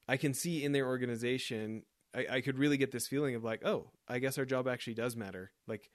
i 0.07 0.17
can 0.17 0.33
see 0.33 0.63
in 0.63 0.71
their 0.71 0.87
organization 0.87 1.83
I, 2.15 2.25
I 2.31 2.41
could 2.41 2.57
really 2.57 2.77
get 2.77 2.91
this 2.91 3.07
feeling 3.07 3.35
of 3.35 3.43
like 3.43 3.63
oh 3.65 3.91
i 4.07 4.19
guess 4.19 4.37
our 4.37 4.45
job 4.45 4.67
actually 4.67 4.95
does 4.95 5.15
matter. 5.15 5.51
Like 5.67 5.89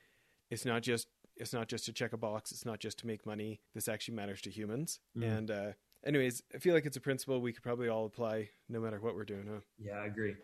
it's 0.50 0.64
not 0.64 0.82
just 0.82 1.08
it's 1.36 1.52
not 1.52 1.68
just 1.68 1.84
to 1.86 1.92
check 1.92 2.12
a 2.12 2.16
box. 2.16 2.52
It's 2.52 2.64
not 2.64 2.78
just 2.78 2.98
to 3.00 3.08
make 3.08 3.26
money. 3.26 3.60
This 3.74 3.88
actually 3.88 4.14
matters 4.14 4.40
to 4.42 4.50
humans. 4.50 5.00
Mm. 5.18 5.38
and 5.38 5.50
uh 5.50 5.72
anyways 6.06 6.42
i 6.54 6.58
feel 6.58 6.74
like 6.74 6.86
it's 6.86 6.96
a 6.96 7.00
principle 7.00 7.40
we 7.40 7.52
could 7.52 7.62
probably 7.62 7.88
all 7.88 8.06
apply 8.06 8.48
no 8.68 8.80
matter 8.80 9.00
what 9.00 9.14
we're 9.14 9.24
doing 9.24 9.46
huh 9.50 9.60
yeah 9.78 9.94
i 9.94 10.06
agree 10.06 10.34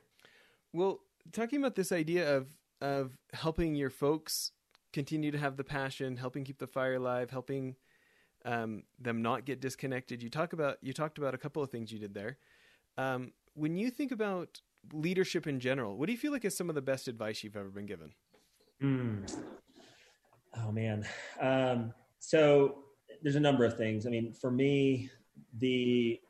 well 0.72 1.00
talking 1.32 1.58
about 1.58 1.74
this 1.74 1.92
idea 1.92 2.36
of 2.36 2.48
of 2.80 3.18
helping 3.34 3.74
your 3.74 3.90
folks 3.90 4.52
continue 4.92 5.30
to 5.30 5.38
have 5.38 5.56
the 5.56 5.64
passion, 5.64 6.16
helping 6.16 6.44
keep 6.44 6.58
the 6.58 6.66
fire 6.66 6.94
alive, 6.94 7.30
helping 7.30 7.76
um, 8.44 8.82
them 8.98 9.22
not 9.22 9.44
get 9.44 9.60
disconnected. 9.60 10.22
You 10.22 10.30
talk 10.30 10.52
about 10.52 10.78
you 10.82 10.92
talked 10.92 11.18
about 11.18 11.34
a 11.34 11.38
couple 11.38 11.62
of 11.62 11.70
things 11.70 11.92
you 11.92 11.98
did 11.98 12.14
there. 12.14 12.38
Um, 12.96 13.32
when 13.54 13.76
you 13.76 13.90
think 13.90 14.12
about 14.12 14.60
leadership 14.92 15.46
in 15.46 15.60
general, 15.60 15.96
what 15.96 16.06
do 16.06 16.12
you 16.12 16.18
feel 16.18 16.32
like 16.32 16.44
is 16.44 16.56
some 16.56 16.68
of 16.68 16.74
the 16.74 16.82
best 16.82 17.08
advice 17.08 17.44
you've 17.44 17.56
ever 17.56 17.68
been 17.68 17.86
given? 17.86 18.12
Mm. 18.82 19.30
Oh 20.56 20.72
man, 20.72 21.06
um, 21.40 21.92
so 22.18 22.84
there's 23.22 23.36
a 23.36 23.40
number 23.40 23.64
of 23.64 23.76
things. 23.76 24.06
I 24.06 24.10
mean, 24.10 24.32
for 24.32 24.50
me, 24.50 25.10
the 25.58 26.20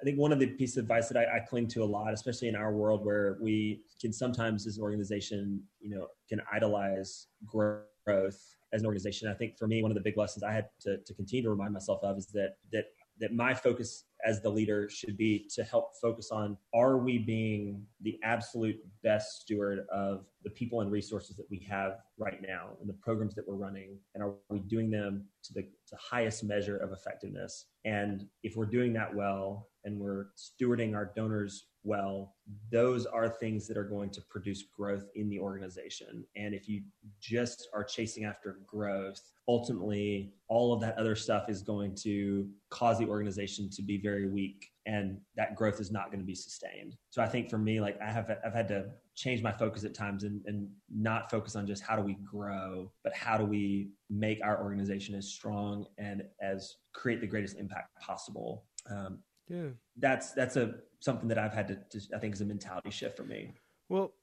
I 0.00 0.04
think 0.04 0.18
one 0.18 0.32
of 0.32 0.38
the 0.38 0.48
pieces 0.48 0.76
of 0.76 0.84
advice 0.84 1.08
that 1.08 1.16
I, 1.16 1.36
I, 1.36 1.40
cling 1.40 1.66
to 1.68 1.82
a 1.82 1.84
lot, 1.84 2.12
especially 2.12 2.48
in 2.48 2.56
our 2.56 2.74
world 2.74 3.06
where 3.06 3.38
we 3.40 3.80
can 3.98 4.12
sometimes 4.12 4.66
as 4.66 4.76
an 4.76 4.82
organization, 4.82 5.62
you 5.80 5.88
know, 5.88 6.08
can 6.28 6.42
idolize 6.52 7.28
growth 7.46 8.56
as 8.74 8.82
an 8.82 8.86
organization. 8.86 9.28
I 9.28 9.34
think 9.34 9.56
for 9.56 9.66
me, 9.66 9.80
one 9.80 9.90
of 9.90 9.94
the 9.94 10.02
big 10.02 10.18
lessons 10.18 10.42
I 10.42 10.52
had 10.52 10.68
to, 10.80 10.98
to 10.98 11.14
continue 11.14 11.42
to 11.44 11.50
remind 11.50 11.72
myself 11.72 12.02
of 12.02 12.18
is 12.18 12.26
that 12.28 12.56
that 12.72 12.86
that 13.20 13.32
my 13.32 13.54
focus 13.54 14.04
as 14.24 14.40
the 14.40 14.48
leader 14.48 14.88
should 14.88 15.16
be 15.16 15.46
to 15.54 15.62
help 15.64 15.92
focus 16.00 16.30
on 16.30 16.56
are 16.74 16.98
we 16.98 17.18
being 17.18 17.82
the 18.00 18.18
absolute 18.24 18.76
best 19.02 19.42
steward 19.42 19.80
of 19.92 20.24
the 20.42 20.50
people 20.50 20.80
and 20.80 20.90
resources 20.90 21.36
that 21.36 21.46
we 21.50 21.66
have 21.68 21.98
right 22.18 22.40
now 22.46 22.70
and 22.80 22.88
the 22.88 22.94
programs 22.94 23.34
that 23.34 23.46
we're 23.46 23.54
running? 23.54 23.98
And 24.14 24.24
are 24.24 24.34
we 24.48 24.60
doing 24.60 24.90
them 24.90 25.26
to 25.44 25.52
the 25.52 25.62
to 25.62 25.96
highest 25.96 26.44
measure 26.44 26.76
of 26.78 26.92
effectiveness? 26.92 27.66
And 27.84 28.26
if 28.42 28.56
we're 28.56 28.66
doing 28.66 28.92
that 28.94 29.14
well 29.14 29.68
and 29.84 29.98
we're 29.98 30.28
stewarding 30.36 30.94
our 30.94 31.12
donors 31.16 31.66
well, 31.84 32.34
those 32.72 33.04
are 33.04 33.28
things 33.28 33.68
that 33.68 33.76
are 33.76 33.84
going 33.84 34.08
to 34.10 34.22
produce 34.30 34.64
growth 34.74 35.04
in 35.14 35.28
the 35.28 35.38
organization. 35.38 36.24
And 36.34 36.54
if 36.54 36.66
you 36.66 36.82
just 37.20 37.68
are 37.74 37.84
chasing 37.84 38.24
after 38.24 38.60
growth, 38.66 39.20
ultimately 39.46 40.32
all 40.48 40.72
of 40.72 40.80
that 40.80 40.96
other 40.96 41.14
stuff 41.14 41.50
is 41.50 41.60
going 41.60 41.94
to 41.96 42.48
cause 42.70 42.98
the 42.98 43.06
organization 43.06 43.68
to 43.70 43.82
be 43.82 43.98
very 43.98 44.30
weak 44.30 44.70
and 44.86 45.18
that 45.36 45.56
growth 45.56 45.78
is 45.78 45.90
not 45.90 46.06
going 46.06 46.20
to 46.20 46.26
be 46.26 46.34
sustained. 46.34 46.96
So 47.10 47.20
I 47.20 47.26
think 47.26 47.50
for 47.50 47.58
me, 47.58 47.80
like 47.80 48.00
I 48.00 48.10
have, 48.10 48.30
I've 48.44 48.54
had 48.54 48.68
to 48.68 48.86
change 49.14 49.42
my 49.42 49.52
focus 49.52 49.84
at 49.84 49.94
times 49.94 50.24
and, 50.24 50.40
and 50.46 50.68
not 50.90 51.30
focus 51.30 51.54
on 51.54 51.66
just 51.66 51.82
how 51.82 51.96
do 51.96 52.02
we 52.02 52.16
grow, 52.24 52.90
but 53.02 53.14
how 53.14 53.36
do 53.36 53.44
we 53.44 53.90
make 54.08 54.40
our 54.42 54.62
organization 54.62 55.14
as 55.14 55.28
strong 55.28 55.86
and 55.98 56.22
as 56.40 56.76
create 56.94 57.20
the 57.20 57.26
greatest 57.26 57.58
impact 57.58 57.90
possible. 58.00 58.64
Um, 58.90 59.18
yeah, 59.48 59.68
that's 59.96 60.32
that's 60.32 60.56
a 60.56 60.74
something 61.00 61.28
that 61.28 61.38
I've 61.38 61.52
had 61.52 61.68
to, 61.68 61.98
to 61.98 62.16
I 62.16 62.18
think 62.18 62.34
is 62.34 62.40
a 62.40 62.44
mentality 62.44 62.90
shift 62.90 63.16
for 63.16 63.24
me. 63.24 63.52
Well, 63.88 64.14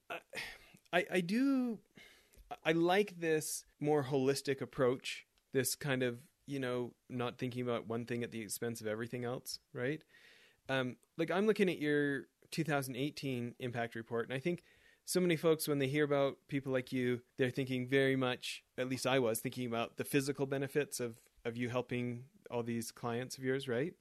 I 0.92 1.04
I 1.10 1.20
do 1.20 1.78
I 2.64 2.72
like 2.72 3.18
this 3.18 3.64
more 3.80 4.04
holistic 4.04 4.60
approach. 4.60 5.26
This 5.52 5.74
kind 5.74 6.02
of 6.02 6.18
you 6.46 6.58
know 6.58 6.92
not 7.08 7.38
thinking 7.38 7.62
about 7.62 7.88
one 7.88 8.04
thing 8.04 8.22
at 8.22 8.32
the 8.32 8.40
expense 8.40 8.80
of 8.80 8.86
everything 8.86 9.24
else, 9.24 9.58
right? 9.72 10.02
Um, 10.68 10.96
like 11.18 11.30
I'm 11.30 11.46
looking 11.46 11.68
at 11.68 11.78
your 11.78 12.26
2018 12.50 13.54
impact 13.58 13.94
report, 13.94 14.28
and 14.28 14.34
I 14.34 14.40
think 14.40 14.62
so 15.04 15.20
many 15.20 15.36
folks 15.36 15.66
when 15.66 15.78
they 15.78 15.88
hear 15.88 16.04
about 16.04 16.36
people 16.48 16.72
like 16.72 16.92
you, 16.92 17.20
they're 17.36 17.50
thinking 17.50 17.88
very 17.88 18.16
much. 18.16 18.62
At 18.78 18.88
least 18.88 19.06
I 19.06 19.18
was 19.18 19.40
thinking 19.40 19.66
about 19.66 19.96
the 19.96 20.04
physical 20.04 20.46
benefits 20.46 21.00
of 21.00 21.20
of 21.44 21.56
you 21.56 21.68
helping 21.68 22.24
all 22.50 22.62
these 22.62 22.90
clients 22.90 23.38
of 23.38 23.44
yours, 23.44 23.68
right? 23.68 23.94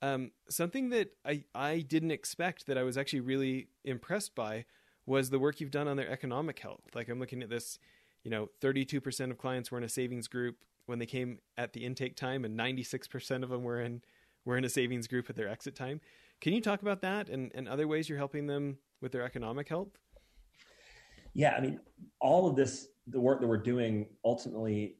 Um, 0.00 0.30
something 0.48 0.90
that 0.90 1.10
I, 1.24 1.44
I 1.54 1.80
didn't 1.80 2.12
expect 2.12 2.66
that 2.66 2.78
I 2.78 2.82
was 2.82 2.96
actually 2.96 3.20
really 3.20 3.68
impressed 3.84 4.34
by 4.34 4.64
was 5.06 5.30
the 5.30 5.38
work 5.38 5.60
you've 5.60 5.70
done 5.70 5.88
on 5.88 5.96
their 5.96 6.08
economic 6.08 6.58
health. 6.58 6.82
Like 6.94 7.08
I'm 7.08 7.18
looking 7.18 7.42
at 7.42 7.50
this, 7.50 7.78
you 8.22 8.30
know, 8.30 8.50
32% 8.60 9.30
of 9.30 9.38
clients 9.38 9.70
were 9.70 9.78
in 9.78 9.84
a 9.84 9.88
savings 9.88 10.28
group 10.28 10.56
when 10.86 10.98
they 10.98 11.06
came 11.06 11.38
at 11.56 11.72
the 11.72 11.84
intake 11.84 12.16
time, 12.16 12.44
and 12.44 12.58
96% 12.58 13.42
of 13.42 13.50
them 13.50 13.62
were 13.62 13.80
in 13.80 14.02
were 14.44 14.56
in 14.56 14.64
a 14.64 14.68
savings 14.68 15.06
group 15.06 15.28
at 15.28 15.36
their 15.36 15.48
exit 15.48 15.74
time. 15.74 16.00
Can 16.40 16.54
you 16.54 16.60
talk 16.60 16.80
about 16.80 17.02
that 17.02 17.28
and, 17.28 17.50
and 17.54 17.68
other 17.68 17.86
ways 17.86 18.08
you're 18.08 18.16
helping 18.16 18.46
them 18.46 18.78
with 19.02 19.12
their 19.12 19.22
economic 19.22 19.68
health? 19.68 19.98
Yeah, 21.34 21.54
I 21.54 21.60
mean, 21.60 21.80
all 22.20 22.48
of 22.48 22.56
this, 22.56 22.88
the 23.06 23.20
work 23.20 23.40
that 23.40 23.46
we're 23.46 23.58
doing, 23.58 24.06
ultimately, 24.24 24.96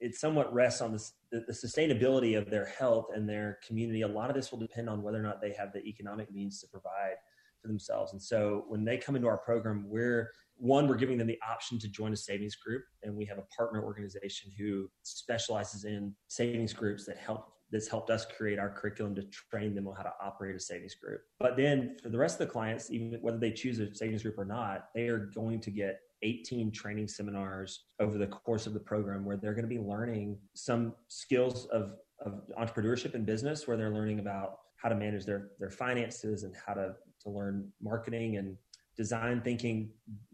it 0.00 0.14
somewhat 0.14 0.52
rests 0.52 0.80
on 0.80 0.92
the, 0.92 1.10
the, 1.30 1.52
sustainability 1.52 2.38
of 2.38 2.50
their 2.50 2.66
health 2.66 3.06
and 3.14 3.28
their 3.28 3.58
community. 3.66 4.02
A 4.02 4.08
lot 4.08 4.30
of 4.30 4.36
this 4.36 4.50
will 4.50 4.58
depend 4.58 4.88
on 4.88 5.02
whether 5.02 5.18
or 5.18 5.22
not 5.22 5.40
they 5.40 5.52
have 5.52 5.72
the 5.72 5.84
economic 5.84 6.32
means 6.32 6.60
to 6.60 6.66
provide 6.68 7.16
for 7.60 7.68
themselves. 7.68 8.12
And 8.12 8.22
so 8.22 8.64
when 8.68 8.84
they 8.84 8.96
come 8.96 9.16
into 9.16 9.28
our 9.28 9.38
program, 9.38 9.84
we're 9.88 10.30
one, 10.56 10.86
we're 10.86 10.96
giving 10.96 11.18
them 11.18 11.26
the 11.26 11.38
option 11.48 11.78
to 11.80 11.88
join 11.88 12.12
a 12.12 12.16
savings 12.16 12.54
group, 12.54 12.84
and 13.02 13.14
we 13.14 13.24
have 13.24 13.38
a 13.38 13.44
partner 13.56 13.82
organization 13.82 14.52
who 14.56 14.88
specializes 15.02 15.84
in 15.84 16.14
savings 16.28 16.72
groups 16.72 17.04
that 17.06 17.18
help 17.18 17.50
that's 17.72 17.88
helped 17.88 18.08
us 18.08 18.24
create 18.24 18.58
our 18.58 18.70
curriculum 18.70 19.16
to 19.16 19.22
train 19.50 19.74
them 19.74 19.88
on 19.88 19.96
how 19.96 20.02
to 20.04 20.12
operate 20.22 20.54
a 20.54 20.60
savings 20.60 20.94
group. 20.94 21.20
But 21.40 21.56
then 21.56 21.96
for 22.00 22.08
the 22.08 22.18
rest 22.18 22.40
of 22.40 22.46
the 22.46 22.52
clients, 22.52 22.90
even 22.92 23.18
whether 23.20 23.38
they 23.38 23.50
choose 23.50 23.80
a 23.80 23.92
savings 23.92 24.22
group 24.22 24.38
or 24.38 24.44
not, 24.44 24.90
they 24.94 25.08
are 25.08 25.30
going 25.34 25.60
to 25.60 25.70
get 25.72 26.00
18 26.24 26.72
training 26.72 27.06
seminars 27.06 27.84
over 28.00 28.18
the 28.18 28.26
course 28.26 28.66
of 28.66 28.72
the 28.72 28.80
program 28.80 29.24
where 29.24 29.36
they're 29.36 29.54
going 29.54 29.68
to 29.68 29.68
be 29.68 29.78
learning 29.78 30.38
some 30.54 30.94
skills 31.08 31.66
of, 31.66 31.92
of 32.24 32.42
entrepreneurship 32.58 33.14
and 33.14 33.24
business 33.26 33.68
where 33.68 33.76
they're 33.76 33.94
learning 33.94 34.18
about 34.18 34.58
how 34.76 34.88
to 34.88 34.94
manage 34.94 35.24
their, 35.24 35.50
their 35.58 35.70
finances 35.70 36.42
and 36.42 36.54
how 36.66 36.74
to, 36.74 36.94
to 37.22 37.30
learn 37.30 37.70
marketing 37.80 38.38
and 38.38 38.56
design 38.96 39.40
thinking, 39.42 39.90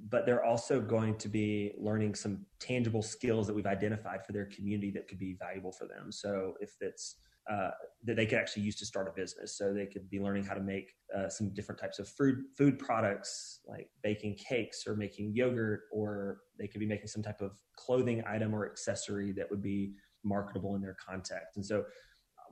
but 0.09 0.27
they're 0.27 0.45
also 0.45 0.81
going 0.81 1.17
to 1.17 1.29
be 1.29 1.73
learning 1.79 2.15
some 2.15 2.45
tangible 2.59 3.03
skills 3.03 3.47
that 3.47 3.55
we've 3.55 3.67
identified 3.67 4.25
for 4.25 4.33
their 4.33 4.47
community 4.47 4.91
that 4.91 5.09
could 5.09 5.19
be 5.19 5.37
valuable 5.39 5.73
for 5.73 5.87
them. 5.87 6.13
So 6.13 6.55
if 6.61 6.75
it's 6.81 7.17
uh, 7.51 7.71
that 8.05 8.17
they 8.17 8.27
could 8.27 8.39
actually 8.39 8.63
use 8.63 8.77
to 8.77 8.87
start 8.87 9.09
a 9.09 9.13
business. 9.13 9.57
So 9.57 9.73
they 9.73 9.87
could 9.87 10.09
be 10.11 10.21
learning 10.21 10.45
how 10.45 10.55
to 10.55 10.61
make 10.61 10.93
uh, 11.17 11.29
some 11.29 11.51
different 11.51 11.81
types 11.81 11.99
of 11.99 12.09
food 12.09 12.43
food 12.57 12.79
products, 12.79 13.61
like 13.67 13.89
baking 14.03 14.37
cakes 14.37 14.87
or 14.87 14.97
making 14.97 15.33
yogurt, 15.35 15.83
or 15.93 16.39
they 16.59 16.67
could 16.67 16.81
be 16.81 16.87
making 16.87 17.09
some 17.09 17.23
type 17.23 17.41
of 17.41 17.53
clothing 17.77 18.23
item 18.27 18.55
or 18.55 18.71
accessory 18.71 19.33
that 19.33 19.51
would 19.51 19.63
be 19.63 19.93
marketable 20.25 20.75
in 20.75 20.83
their 20.83 20.97
context. 21.05 21.57
And 21.57 21.65
so 21.65 21.85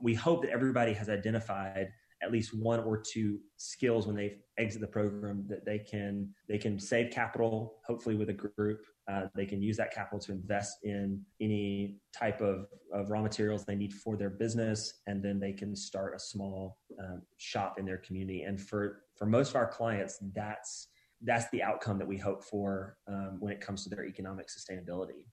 we 0.01 0.13
hope 0.13 0.41
that 0.43 0.51
everybody 0.51 0.93
has 0.93 1.09
identified 1.09 1.89
at 2.21 2.31
least 2.31 2.53
one 2.53 2.79
or 2.81 2.97
two 2.97 3.39
skills 3.57 4.05
when 4.05 4.15
they 4.15 4.37
exit 4.57 4.81
the 4.81 4.87
program 4.87 5.45
that 5.47 5.65
they 5.65 5.79
can 5.79 6.29
they 6.47 6.57
can 6.57 6.79
save 6.79 7.11
capital 7.11 7.77
hopefully 7.85 8.15
with 8.15 8.29
a 8.29 8.33
group 8.33 8.81
uh, 9.09 9.27
they 9.35 9.45
can 9.45 9.61
use 9.61 9.75
that 9.77 9.93
capital 9.93 10.19
to 10.19 10.31
invest 10.31 10.77
in 10.83 11.21
any 11.41 11.97
type 12.13 12.41
of, 12.41 12.67
of 12.93 13.09
raw 13.09 13.21
materials 13.21 13.65
they 13.65 13.75
need 13.75 13.93
for 13.93 14.15
their 14.15 14.29
business 14.29 15.01
and 15.07 15.23
then 15.23 15.39
they 15.39 15.51
can 15.51 15.75
start 15.75 16.13
a 16.15 16.19
small 16.19 16.77
um, 16.99 17.21
shop 17.37 17.79
in 17.79 17.85
their 17.85 17.97
community. 17.97 18.43
And 18.43 18.59
for 18.59 19.03
for 19.17 19.25
most 19.25 19.49
of 19.49 19.55
our 19.55 19.67
clients 19.67 20.19
that's 20.33 20.89
that's 21.23 21.49
the 21.49 21.61
outcome 21.63 21.97
that 21.97 22.07
we 22.07 22.17
hope 22.17 22.43
for 22.43 22.97
um, 23.07 23.37
when 23.39 23.51
it 23.51 23.59
comes 23.59 23.83
to 23.83 23.89
their 23.89 24.05
economic 24.05 24.47
sustainability. 24.47 25.25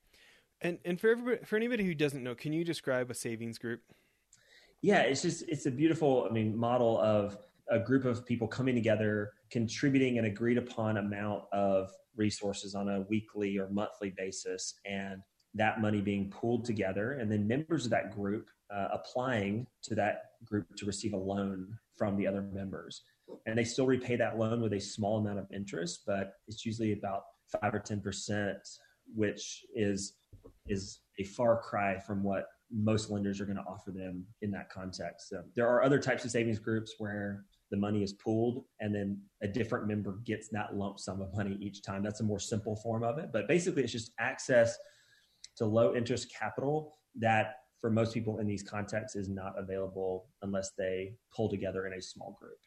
And 0.62 0.78
and 0.85 0.99
for 0.99 1.11
everybody 1.11 1.45
for 1.45 1.56
anybody 1.56 1.85
who 1.85 1.95
doesn't 1.95 2.23
know 2.23 2.35
can 2.35 2.52
you 2.52 2.64
describe 2.64 3.11
a 3.11 3.14
savings 3.14 3.59
group? 3.59 3.83
Yeah, 4.80 5.00
it's 5.00 5.23
just 5.23 5.45
it's 5.49 5.66
a 5.66 5.71
beautiful, 5.71 6.26
I 6.28 6.33
mean, 6.33 6.56
model 6.56 7.00
of 7.00 7.38
a 7.68 7.78
group 7.78 8.04
of 8.04 8.25
people 8.25 8.47
coming 8.47 8.75
together, 8.75 9.33
contributing 9.50 10.18
an 10.18 10.25
agreed 10.26 10.59
upon 10.59 10.99
amount 10.99 11.45
of 11.52 11.90
resources 12.16 12.75
on 12.75 12.88
a 12.88 13.02
weekly 13.02 13.58
or 13.58 13.68
monthly 13.70 14.12
basis, 14.16 14.75
and 14.85 15.23
that 15.54 15.80
money 15.80 16.00
being 16.00 16.30
pooled 16.30 16.64
together, 16.64 17.12
and 17.12 17.30
then 17.30 17.46
members 17.46 17.85
of 17.85 17.90
that 17.90 18.14
group 18.14 18.49
uh, 18.75 18.88
applying 18.92 19.66
to 19.82 19.94
that 19.94 20.23
group 20.44 20.66
to 20.76 20.87
receive 20.87 21.14
a 21.14 21.16
loan 21.16 21.78
from 21.96 22.16
the 22.16 22.26
other 22.26 22.42
members. 22.42 23.02
And 23.46 23.58
they 23.58 23.64
still 23.64 23.87
repay 23.87 24.16
that 24.16 24.38
loan 24.38 24.61
with 24.61 24.73
a 24.73 24.80
small 24.80 25.18
amount 25.18 25.38
of 25.38 25.46
interest, 25.52 26.02
but 26.06 26.35
it's 26.46 26.64
usually 26.64 26.92
about 26.92 27.23
five 27.61 27.75
or 27.75 27.78
ten 27.78 28.00
percent, 28.00 28.58
which 29.14 29.64
is 29.75 30.14
is 30.68 31.00
a 31.18 31.25
far 31.25 31.61
cry 31.61 31.99
from 31.99 32.23
what 32.23 32.46
most 32.70 33.11
lenders 33.11 33.40
are 33.40 33.46
going 33.46 33.56
to 33.56 33.62
offer 33.62 33.90
them 33.92 34.25
in 34.42 34.50
that 34.50 34.68
context. 34.70 35.28
So 35.28 35.42
there 35.54 35.68
are 35.68 35.82
other 35.82 35.99
types 35.99 36.25
of 36.25 36.30
savings 36.30 36.58
groups 36.58 36.94
where 36.99 37.44
the 37.70 37.76
money 37.76 38.02
is 38.02 38.12
pooled 38.12 38.64
and 38.80 38.94
then 38.94 39.20
a 39.42 39.49
different 39.49 39.88
member 39.88 40.18
gets 40.25 40.49
that 40.50 40.76
lump 40.76 40.99
sum 40.99 41.20
of 41.20 41.35
money 41.35 41.56
each 41.61 41.82
time. 41.82 42.02
That's 42.02 42.20
a 42.20 42.25
more 42.25 42.38
simple 42.38 42.76
form 42.76 43.02
of 43.02 43.18
it. 43.18 43.30
But 43.32 43.49
basically, 43.49 43.82
it's 43.82 43.92
just 43.92 44.12
access 44.20 44.76
to 45.56 45.66
low 45.66 45.94
interest 45.94 46.32
capital 46.38 46.99
that 47.18 47.56
for 47.80 47.90
most 47.90 48.14
people 48.14 48.38
in 48.38 48.46
these 48.46 48.62
contexts 48.62 49.16
is 49.16 49.28
not 49.28 49.54
available 49.58 50.26
unless 50.42 50.73
they 50.78 51.14
pull 51.35 51.49
together 51.49 51.87
in 51.87 51.94
a 51.94 52.02
small 52.02 52.37
group. 52.40 52.58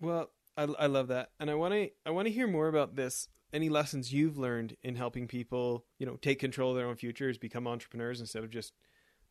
Well, 0.00 0.30
I, 0.56 0.62
I 0.62 0.86
love 0.86 1.08
that, 1.08 1.30
and 1.38 1.50
I 1.50 1.54
want 1.54 1.74
to 1.74 1.90
I 2.06 2.10
want 2.10 2.26
to 2.26 2.32
hear 2.32 2.46
more 2.46 2.68
about 2.68 2.96
this. 2.96 3.28
Any 3.52 3.68
lessons 3.70 4.12
you've 4.12 4.36
learned 4.36 4.76
in 4.82 4.94
helping 4.94 5.26
people, 5.26 5.86
you 5.98 6.06
know, 6.06 6.16
take 6.16 6.38
control 6.38 6.72
of 6.72 6.76
their 6.76 6.86
own 6.86 6.96
futures, 6.96 7.38
become 7.38 7.66
entrepreneurs 7.66 8.20
instead 8.20 8.44
of 8.44 8.50
just 8.50 8.74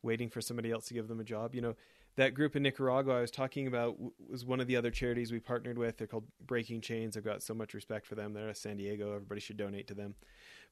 waiting 0.02 0.28
for 0.28 0.40
somebody 0.40 0.72
else 0.72 0.86
to 0.86 0.94
give 0.94 1.06
them 1.06 1.20
a 1.20 1.24
job. 1.24 1.54
You 1.54 1.60
know, 1.60 1.76
that 2.18 2.34
group 2.34 2.56
in 2.56 2.64
Nicaragua 2.64 3.18
I 3.18 3.20
was 3.20 3.30
talking 3.30 3.68
about 3.68 3.96
was 4.28 4.44
one 4.44 4.58
of 4.58 4.66
the 4.66 4.74
other 4.74 4.90
charities 4.90 5.30
we 5.30 5.38
partnered 5.38 5.78
with. 5.78 5.96
They're 5.98 6.08
called 6.08 6.26
Breaking 6.44 6.80
Chains. 6.80 7.16
I've 7.16 7.24
got 7.24 7.44
so 7.44 7.54
much 7.54 7.74
respect 7.74 8.08
for 8.08 8.16
them. 8.16 8.32
They're 8.32 8.48
in 8.48 8.54
San 8.56 8.76
Diego. 8.76 9.14
Everybody 9.14 9.40
should 9.40 9.56
donate 9.56 9.86
to 9.86 9.94
them. 9.94 10.16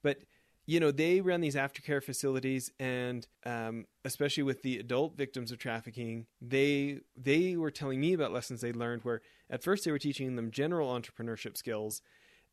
But 0.03 0.23
you 0.67 0.81
know 0.81 0.91
they 0.91 1.21
run 1.21 1.41
these 1.41 1.55
aftercare 1.55 2.03
facilities 2.03 2.73
and 2.81 3.29
um, 3.45 3.87
especially 4.05 4.43
with 4.43 4.62
the 4.62 4.79
adult 4.79 5.17
victims 5.17 5.53
of 5.53 5.59
trafficking 5.59 6.26
they 6.43 6.99
they 7.17 7.57
were 7.57 7.71
telling 7.71 8.00
me 8.00 8.12
about 8.12 8.33
lessons 8.33 8.61
they 8.61 8.73
learned 8.73 9.05
where 9.05 9.23
at 9.49 9.62
first 9.62 9.85
they 9.85 9.93
were 9.93 9.99
teaching 10.00 10.35
them 10.35 10.50
general 10.50 10.88
entrepreneurship 10.88 11.57
skills 11.57 12.03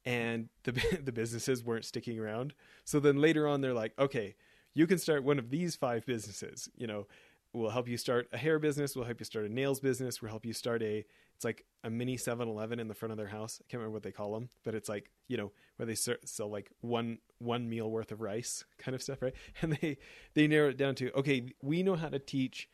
and 0.05 0.49
the 0.63 0.71
the 1.03 1.11
businesses 1.11 1.63
weren't 1.63 1.85
sticking 1.85 2.19
around 2.19 2.53
so 2.85 2.99
then 2.99 3.19
later 3.19 3.47
on 3.47 3.61
they're 3.61 3.73
like 3.73 3.93
okay 3.97 4.35
you 4.75 4.85
can 4.85 4.99
start 4.99 5.23
one 5.23 5.39
of 5.39 5.49
these 5.49 5.75
five 5.75 6.05
businesses 6.05 6.69
you 6.77 6.85
know 6.85 7.07
we'll 7.53 7.69
help 7.69 7.87
you 7.87 7.97
start 7.97 8.27
a 8.33 8.37
hair 8.37 8.59
business 8.59 8.95
we'll 8.95 9.05
help 9.05 9.19
you 9.19 9.25
start 9.25 9.45
a 9.45 9.49
nails 9.49 9.79
business 9.79 10.21
we'll 10.21 10.31
help 10.31 10.45
you 10.45 10.53
start 10.53 10.81
a 10.81 11.05
it's 11.35 11.45
like 11.45 11.65
a 11.83 11.89
mini 11.89 12.15
7-eleven 12.15 12.79
in 12.79 12.87
the 12.87 12.93
front 12.93 13.11
of 13.11 13.17
their 13.17 13.27
house. 13.27 13.59
I 13.61 13.65
can't 13.69 13.79
remember 13.79 13.95
what 13.95 14.03
they 14.03 14.11
call 14.11 14.33
them 14.33 14.49
but 14.63 14.75
it's 14.75 14.87
like 14.87 15.09
you 15.27 15.37
know 15.37 15.51
where 15.75 15.85
they 15.85 15.95
sell 15.95 16.49
like 16.49 16.71
one 16.81 17.17
one 17.39 17.69
meal 17.69 17.89
worth 17.91 18.11
of 18.11 18.21
rice 18.21 18.63
kind 18.77 18.95
of 18.95 19.01
stuff 19.01 19.21
right? 19.21 19.33
And 19.61 19.77
they 19.81 19.97
they 20.33 20.47
narrow 20.47 20.69
it 20.69 20.77
down 20.77 20.95
to 20.95 21.11
okay 21.17 21.53
we 21.61 21.83
know 21.83 21.95
how 21.95 22.09
to 22.09 22.19
teach 22.19 22.69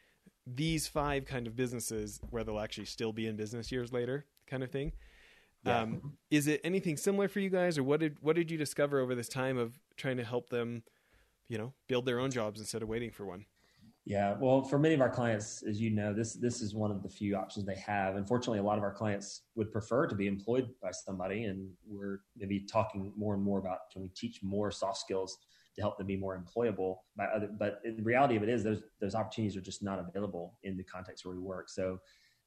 these 0.45 0.87
five 0.87 1.25
kind 1.25 1.47
of 1.47 1.55
businesses 1.55 2.19
where 2.29 2.43
they'll 2.43 2.59
actually 2.59 2.85
still 2.85 3.13
be 3.13 3.27
in 3.27 3.35
business 3.35 3.71
years 3.71 3.91
later 3.91 4.25
kind 4.47 4.63
of 4.63 4.71
thing. 4.71 4.93
Yeah. 5.65 5.81
um, 5.81 6.13
is 6.31 6.47
it 6.47 6.61
anything 6.63 6.95
similar 6.95 7.27
for 7.27 7.41
you 7.41 7.49
guys 7.49 7.77
or 7.77 7.83
what 7.83 7.99
did 7.99 8.17
what 8.21 8.35
did 8.35 8.49
you 8.49 8.57
discover 8.57 8.99
over 8.99 9.13
this 9.13 9.27
time 9.27 9.57
of 9.57 9.77
trying 9.97 10.17
to 10.17 10.23
help 10.23 10.49
them 10.49 10.83
you 11.49 11.57
know 11.57 11.73
build 11.87 12.05
their 12.05 12.19
own 12.19 12.31
jobs 12.31 12.59
instead 12.59 12.81
of 12.81 12.87
waiting 12.87 13.11
for 13.11 13.25
one 13.25 13.45
yeah, 14.09 14.33
well, 14.39 14.63
for 14.63 14.79
many 14.79 14.95
of 14.95 15.01
our 15.01 15.09
clients, 15.09 15.61
as 15.61 15.79
you 15.79 15.91
know, 15.91 16.15
this 16.15 16.33
this 16.33 16.61
is 16.61 16.73
one 16.73 16.89
of 16.89 17.03
the 17.03 17.09
few 17.09 17.35
options 17.35 17.63
they 17.63 17.75
have. 17.75 18.15
Unfortunately, 18.15 18.57
a 18.57 18.63
lot 18.63 18.79
of 18.79 18.83
our 18.83 18.91
clients 18.91 19.43
would 19.53 19.71
prefer 19.71 20.07
to 20.07 20.15
be 20.15 20.25
employed 20.25 20.67
by 20.81 20.89
somebody, 20.89 21.43
and 21.43 21.69
we're 21.87 22.21
maybe 22.35 22.61
talking 22.61 23.13
more 23.15 23.35
and 23.35 23.43
more 23.43 23.59
about 23.59 23.81
can 23.93 24.01
we 24.01 24.09
teach 24.15 24.39
more 24.41 24.71
soft 24.71 24.97
skills 24.97 25.37
to 25.75 25.81
help 25.83 25.99
them 25.99 26.07
be 26.07 26.17
more 26.17 26.43
employable 26.43 26.95
by 27.15 27.25
other. 27.25 27.51
But 27.59 27.81
the 27.83 28.01
reality 28.01 28.35
of 28.35 28.41
it 28.41 28.49
is, 28.49 28.63
those 28.63 28.81
those 28.99 29.13
opportunities 29.13 29.55
are 29.55 29.61
just 29.61 29.83
not 29.83 29.99
available 29.99 30.57
in 30.63 30.75
the 30.75 30.83
context 30.83 31.23
where 31.23 31.35
we 31.35 31.41
work. 31.41 31.69
So, 31.69 31.99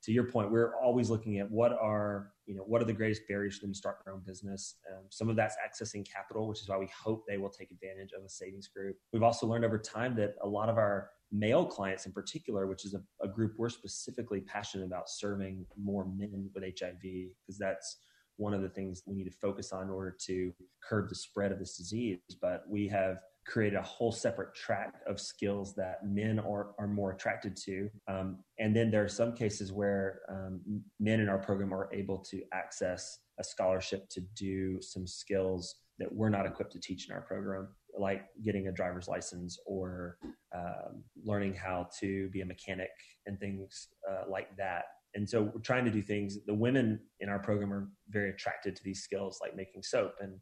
to 0.02 0.10
your 0.10 0.24
point, 0.24 0.50
we're 0.50 0.74
always 0.82 1.10
looking 1.10 1.38
at 1.38 1.48
what 1.48 1.70
are 1.80 2.32
you 2.46 2.56
know 2.56 2.64
what 2.64 2.82
are 2.82 2.86
the 2.86 2.92
greatest 2.92 3.22
barriers 3.28 3.58
for 3.58 3.66
them 3.66 3.72
to 3.72 3.78
start 3.78 3.98
their 4.04 4.14
own 4.14 4.22
business. 4.26 4.78
Um, 4.90 5.04
some 5.10 5.28
of 5.28 5.36
that's 5.36 5.54
accessing 5.64 6.04
capital, 6.12 6.48
which 6.48 6.60
is 6.60 6.68
why 6.68 6.78
we 6.78 6.88
hope 6.88 7.22
they 7.28 7.38
will 7.38 7.50
take 7.50 7.70
advantage 7.70 8.10
of 8.18 8.24
a 8.24 8.28
savings 8.28 8.66
group. 8.66 8.96
We've 9.12 9.22
also 9.22 9.46
learned 9.46 9.64
over 9.64 9.78
time 9.78 10.16
that 10.16 10.34
a 10.42 10.48
lot 10.48 10.68
of 10.68 10.76
our 10.76 11.10
male 11.32 11.64
clients 11.64 12.06
in 12.06 12.12
particular, 12.12 12.66
which 12.66 12.84
is 12.84 12.94
a, 12.94 13.02
a 13.24 13.28
group 13.28 13.54
we're 13.56 13.68
specifically 13.68 14.40
passionate 14.40 14.84
about 14.84 15.08
serving 15.08 15.64
more 15.82 16.04
men 16.04 16.50
with 16.54 16.64
HIV, 16.64 17.00
because 17.00 17.58
that's 17.58 17.98
one 18.36 18.54
of 18.54 18.62
the 18.62 18.68
things 18.68 19.02
we 19.06 19.14
need 19.14 19.24
to 19.24 19.38
focus 19.38 19.72
on 19.72 19.84
in 19.84 19.90
order 19.90 20.16
to 20.26 20.52
curb 20.82 21.08
the 21.08 21.14
spread 21.14 21.52
of 21.52 21.58
this 21.58 21.76
disease. 21.76 22.18
But 22.40 22.64
we 22.68 22.88
have 22.88 23.18
created 23.46 23.76
a 23.76 23.82
whole 23.82 24.12
separate 24.12 24.54
track 24.54 24.94
of 25.06 25.20
skills 25.20 25.74
that 25.74 26.06
men 26.06 26.38
are, 26.38 26.74
are 26.78 26.86
more 26.86 27.12
attracted 27.12 27.56
to. 27.56 27.90
Um, 28.08 28.38
and 28.58 28.74
then 28.74 28.90
there 28.90 29.04
are 29.04 29.08
some 29.08 29.34
cases 29.34 29.72
where 29.72 30.20
um, 30.28 30.60
men 31.00 31.20
in 31.20 31.28
our 31.28 31.38
program 31.38 31.74
are 31.74 31.88
able 31.92 32.18
to 32.30 32.42
access 32.52 33.18
a 33.40 33.44
scholarship 33.44 34.08
to 34.10 34.20
do 34.36 34.80
some 34.80 35.06
skills 35.06 35.74
that 35.98 36.12
we're 36.12 36.28
not 36.28 36.46
equipped 36.46 36.72
to 36.72 36.80
teach 36.80 37.08
in 37.08 37.14
our 37.14 37.20
program 37.20 37.68
like 37.98 38.24
getting 38.42 38.68
a 38.68 38.72
driver's 38.72 39.08
license 39.08 39.58
or 39.66 40.18
um, 40.54 41.02
learning 41.24 41.54
how 41.54 41.88
to 42.00 42.28
be 42.30 42.40
a 42.40 42.46
mechanic 42.46 42.90
and 43.26 43.38
things 43.38 43.88
uh, 44.10 44.24
like 44.30 44.56
that. 44.56 44.84
And 45.14 45.28
so 45.28 45.42
we're 45.42 45.60
trying 45.60 45.84
to 45.84 45.90
do 45.90 46.02
things. 46.02 46.38
The 46.46 46.54
women 46.54 47.00
in 47.20 47.28
our 47.28 47.38
program 47.38 47.72
are 47.72 47.88
very 48.08 48.30
attracted 48.30 48.74
to 48.76 48.84
these 48.84 49.02
skills, 49.02 49.38
like 49.42 49.54
making 49.54 49.82
soap 49.82 50.14
and 50.20 50.38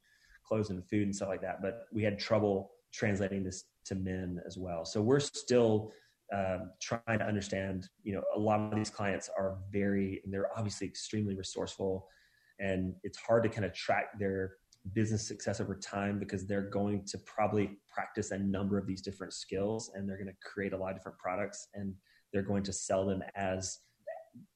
clothes 0.46 0.70
and 0.70 0.86
food 0.88 1.04
and 1.04 1.14
stuff 1.14 1.28
like 1.28 1.42
that. 1.42 1.60
But 1.62 1.86
we 1.92 2.02
had 2.02 2.18
trouble 2.18 2.70
translating 2.92 3.42
this 3.42 3.64
to 3.86 3.94
men 3.94 4.40
as 4.46 4.56
well. 4.56 4.84
So 4.84 5.00
we're 5.00 5.20
still 5.20 5.92
um, 6.32 6.70
trying 6.80 7.18
to 7.18 7.24
understand. 7.24 7.88
You 8.02 8.14
know, 8.14 8.22
a 8.36 8.38
lot 8.38 8.60
of 8.60 8.76
these 8.76 8.90
clients 8.90 9.28
are 9.36 9.58
very, 9.72 10.20
and 10.24 10.32
they're 10.32 10.56
obviously 10.56 10.86
extremely 10.86 11.34
resourceful, 11.34 12.06
and 12.58 12.94
it's 13.02 13.18
hard 13.18 13.42
to 13.44 13.48
kind 13.48 13.64
of 13.64 13.72
track 13.74 14.18
their 14.18 14.52
business 14.92 15.26
success 15.26 15.60
over 15.60 15.74
time 15.74 16.18
because 16.18 16.46
they're 16.46 16.70
going 16.70 17.04
to 17.04 17.18
probably 17.18 17.78
practice 17.92 18.30
a 18.30 18.38
number 18.38 18.78
of 18.78 18.86
these 18.86 19.02
different 19.02 19.32
skills 19.32 19.90
and 19.94 20.08
they're 20.08 20.16
going 20.16 20.26
to 20.26 20.36
create 20.42 20.72
a 20.72 20.76
lot 20.76 20.90
of 20.90 20.96
different 20.96 21.18
products 21.18 21.68
and 21.74 21.94
they're 22.32 22.42
going 22.42 22.62
to 22.62 22.72
sell 22.72 23.04
them 23.04 23.22
as 23.34 23.78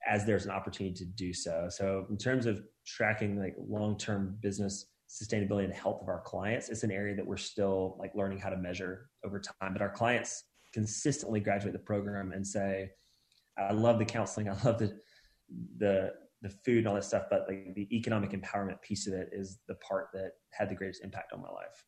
as 0.09 0.25
there's 0.25 0.45
an 0.45 0.53
opportunity 0.53 0.95
to 0.95 1.05
do 1.05 1.33
so. 1.33 1.67
So 1.69 2.07
in 2.09 2.17
terms 2.17 2.47
of 2.47 2.63
tracking 2.87 3.39
like 3.39 3.57
long-term 3.59 4.39
business 4.41 4.87
sustainability 5.11 5.65
and 5.65 5.75
health 5.75 6.01
of 6.01 6.09
our 6.09 6.23
clients 6.23 6.71
it's 6.71 6.83
an 6.83 6.91
area 6.91 7.15
that 7.15 7.27
we're 7.27 7.37
still 7.37 7.97
like 8.01 8.15
learning 8.15 8.39
how 8.39 8.49
to 8.49 8.57
measure 8.57 9.11
over 9.25 9.41
time. 9.41 9.73
But 9.73 9.83
our 9.83 9.91
clients 9.91 10.45
consistently 10.73 11.41
graduate 11.41 11.73
the 11.73 11.79
program 11.79 12.33
and 12.33 12.47
say 12.47 12.91
i 13.59 13.73
love 13.73 13.99
the 13.99 14.05
counseling. 14.05 14.49
I 14.49 14.57
love 14.65 14.79
the 14.79 14.99
the 15.77 16.13
the 16.45 16.51
food 16.51 16.79
and 16.79 16.89
all 16.89 16.95
that 16.95 17.05
stuff, 17.05 17.25
but 17.31 17.47
like 17.49 17.75
the 17.75 17.89
economic 17.91 18.31
empowerment 18.31 18.81
piece 18.83 19.07
of 19.07 19.15
it 19.15 19.31
is 19.33 19.59
the 19.67 19.75
part 19.77 20.09
that 20.13 20.33
had 20.51 20.69
the 20.69 20.75
greatest 20.75 21.03
impact 21.03 21.33
on 21.33 21.41
my 21.41 21.49
life. 21.49 21.85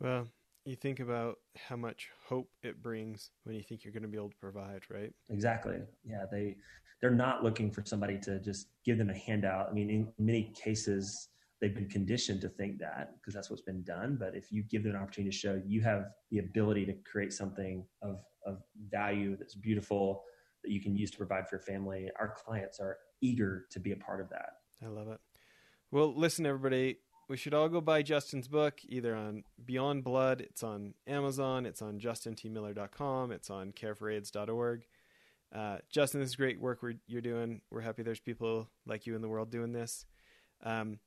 Well, 0.00 0.26
you 0.64 0.76
think 0.76 0.98
about 0.98 1.36
how 1.56 1.76
much 1.76 2.08
hope 2.26 2.48
it 2.62 2.82
brings 2.82 3.30
when 3.44 3.54
you 3.54 3.62
think 3.62 3.84
you're 3.84 3.92
going 3.92 4.02
to 4.02 4.08
be 4.08 4.16
able 4.16 4.30
to 4.30 4.36
provide, 4.36 4.80
right? 4.90 5.12
Exactly. 5.28 5.76
Yeah, 6.04 6.24
they 6.30 6.56
they're 7.02 7.10
not 7.10 7.44
looking 7.44 7.70
for 7.70 7.82
somebody 7.84 8.18
to 8.20 8.38
just 8.40 8.68
give 8.84 8.96
them 8.96 9.10
a 9.10 9.14
handout. 9.14 9.68
I 9.68 9.72
mean, 9.72 9.90
in 9.90 10.08
many 10.18 10.52
cases, 10.54 11.28
they've 11.60 11.74
been 11.74 11.88
conditioned 11.88 12.40
to 12.42 12.48
think 12.48 12.78
that 12.78 13.10
because 13.16 13.34
that's 13.34 13.50
what's 13.50 13.62
been 13.62 13.82
done. 13.82 14.16
But 14.18 14.34
if 14.34 14.50
you 14.50 14.62
give 14.62 14.84
them 14.84 14.94
an 14.94 15.02
opportunity 15.02 15.30
to 15.30 15.36
show 15.36 15.60
you 15.66 15.82
have 15.82 16.06
the 16.30 16.38
ability 16.38 16.86
to 16.86 16.94
create 17.04 17.32
something 17.32 17.84
of 18.02 18.20
of 18.46 18.62
value 18.90 19.36
that's 19.36 19.54
beautiful 19.54 20.24
you 20.72 20.80
can 20.80 20.96
use 20.96 21.10
to 21.12 21.18
provide 21.18 21.48
for 21.48 21.56
your 21.56 21.62
family, 21.62 22.10
our 22.18 22.34
clients 22.44 22.80
are 22.80 22.98
eager 23.20 23.66
to 23.70 23.80
be 23.80 23.92
a 23.92 23.96
part 23.96 24.20
of 24.20 24.28
that. 24.30 24.54
I 24.84 24.88
love 24.88 25.08
it. 25.08 25.20
Well, 25.90 26.14
listen, 26.14 26.46
everybody, 26.46 26.98
we 27.28 27.36
should 27.36 27.54
all 27.54 27.68
go 27.68 27.80
buy 27.80 28.02
Justin's 28.02 28.48
book 28.48 28.80
either 28.88 29.14
on 29.14 29.44
Beyond 29.64 30.04
Blood, 30.04 30.40
it's 30.40 30.62
on 30.62 30.94
Amazon, 31.06 31.66
it's 31.66 31.82
on 31.82 32.00
justintmiller.com, 32.00 33.30
it's 33.32 33.50
on 33.50 33.72
careforaids.org. 33.72 34.86
Uh, 35.54 35.78
Justin, 35.90 36.20
this 36.20 36.30
is 36.30 36.36
great 36.36 36.60
work 36.60 36.80
you're 37.06 37.20
doing. 37.20 37.60
We're 37.70 37.82
happy 37.82 38.02
there's 38.02 38.20
people 38.20 38.68
like 38.86 39.06
you 39.06 39.14
in 39.14 39.22
the 39.22 39.28
world 39.28 39.50
doing 39.50 39.72
this. 39.72 40.06
Um, 40.64 40.98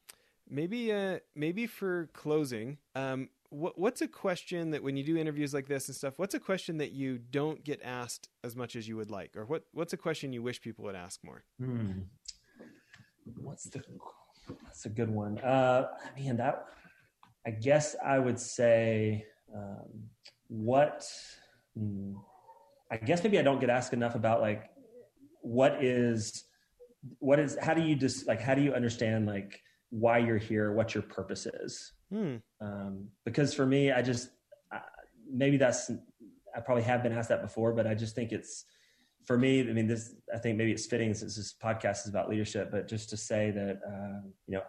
maybe, 0.48 0.92
uh, 0.92 1.20
maybe 1.36 1.66
for 1.66 2.10
closing, 2.14 2.78
um, 2.94 3.30
what, 3.56 3.80
what's 3.80 4.02
a 4.02 4.08
question 4.08 4.72
that 4.72 4.84
when 4.84 4.98
you 4.98 5.04
do 5.04 5.18
interviews 5.18 5.54
like 5.54 5.68
this 5.68 5.88
and 5.88 5.96
stuff, 5.96 6.20
what's 6.20 6.34
a 6.34 6.40
question 6.40 6.78
that 6.78 6.92
you 6.92 7.18
don't 7.18 7.64
get 7.64 7.82
asked 7.84 8.30
as 8.44 8.56
much 8.56 8.76
as 8.76 8.88
you 8.88 8.98
would 8.98 9.10
like, 9.10 9.36
or 9.36 9.46
what 9.46 9.64
what's 9.74 9.94
a 9.94 9.98
question 9.98 10.34
you 10.34 10.44
wish 10.44 10.62
people 10.62 10.86
would 10.86 10.96
ask 10.96 11.24
more? 11.24 11.44
Hmm. 11.60 11.92
What's 13.42 13.64
the 13.66 13.82
that's 14.64 14.86
a 14.86 14.90
good 14.90 15.10
one. 15.10 15.40
Uh, 15.40 15.88
man, 16.18 16.38
that 16.38 16.68
I 17.48 17.52
guess 17.52 17.96
I 18.04 18.20
would 18.20 18.40
say 18.40 19.26
um, 19.54 20.10
what. 20.48 21.08
Hmm, 21.78 22.14
I 22.92 22.98
guess 22.98 23.24
maybe 23.24 23.40
I 23.40 23.42
don't 23.42 23.60
get 23.60 23.70
asked 23.70 23.94
enough 23.94 24.16
about 24.16 24.42
like 24.42 24.70
what 25.42 25.84
is 25.84 26.44
what 27.20 27.40
is 27.40 27.58
how 27.62 27.74
do 27.74 27.82
you 27.82 27.96
just 27.96 28.28
like 28.28 28.40
how 28.40 28.54
do 28.54 28.62
you 28.62 28.74
understand 28.74 29.26
like 29.26 29.62
why 29.90 30.18
you're 30.18 30.38
here, 30.38 30.74
what 30.74 30.94
your 30.94 31.04
purpose 31.04 31.46
is. 31.46 31.94
Hmm. 32.12 32.36
Um, 32.62 33.08
because 33.26 33.54
for 33.54 33.66
me, 33.66 33.92
I 33.92 34.02
just 34.02 34.30
uh, 34.74 34.80
maybe 35.32 35.58
that's 35.58 35.92
I 36.56 36.60
probably 36.62 36.84
have 36.84 37.04
been 37.04 37.14
asked 37.14 37.30
that 37.30 37.42
before, 37.42 37.74
but 37.74 37.88
I 37.88 37.96
just 37.96 38.16
think 38.16 38.32
it's 38.32 38.66
for 39.26 39.38
me. 39.38 39.62
I 39.62 39.74
mean, 39.74 39.88
this 39.88 40.16
I 40.34 40.38
think 40.38 40.58
maybe 40.58 40.72
it's 40.72 40.86
fitting 40.86 41.14
since 41.14 41.36
this 41.36 41.54
podcast 41.62 42.04
is 42.04 42.10
about 42.10 42.30
leadership, 42.30 42.70
but 42.72 42.88
just 42.88 43.10
to 43.10 43.18
say 43.18 43.52
that 43.52 43.80
uh, 43.88 44.28
you 44.48 44.56
know 44.56 44.62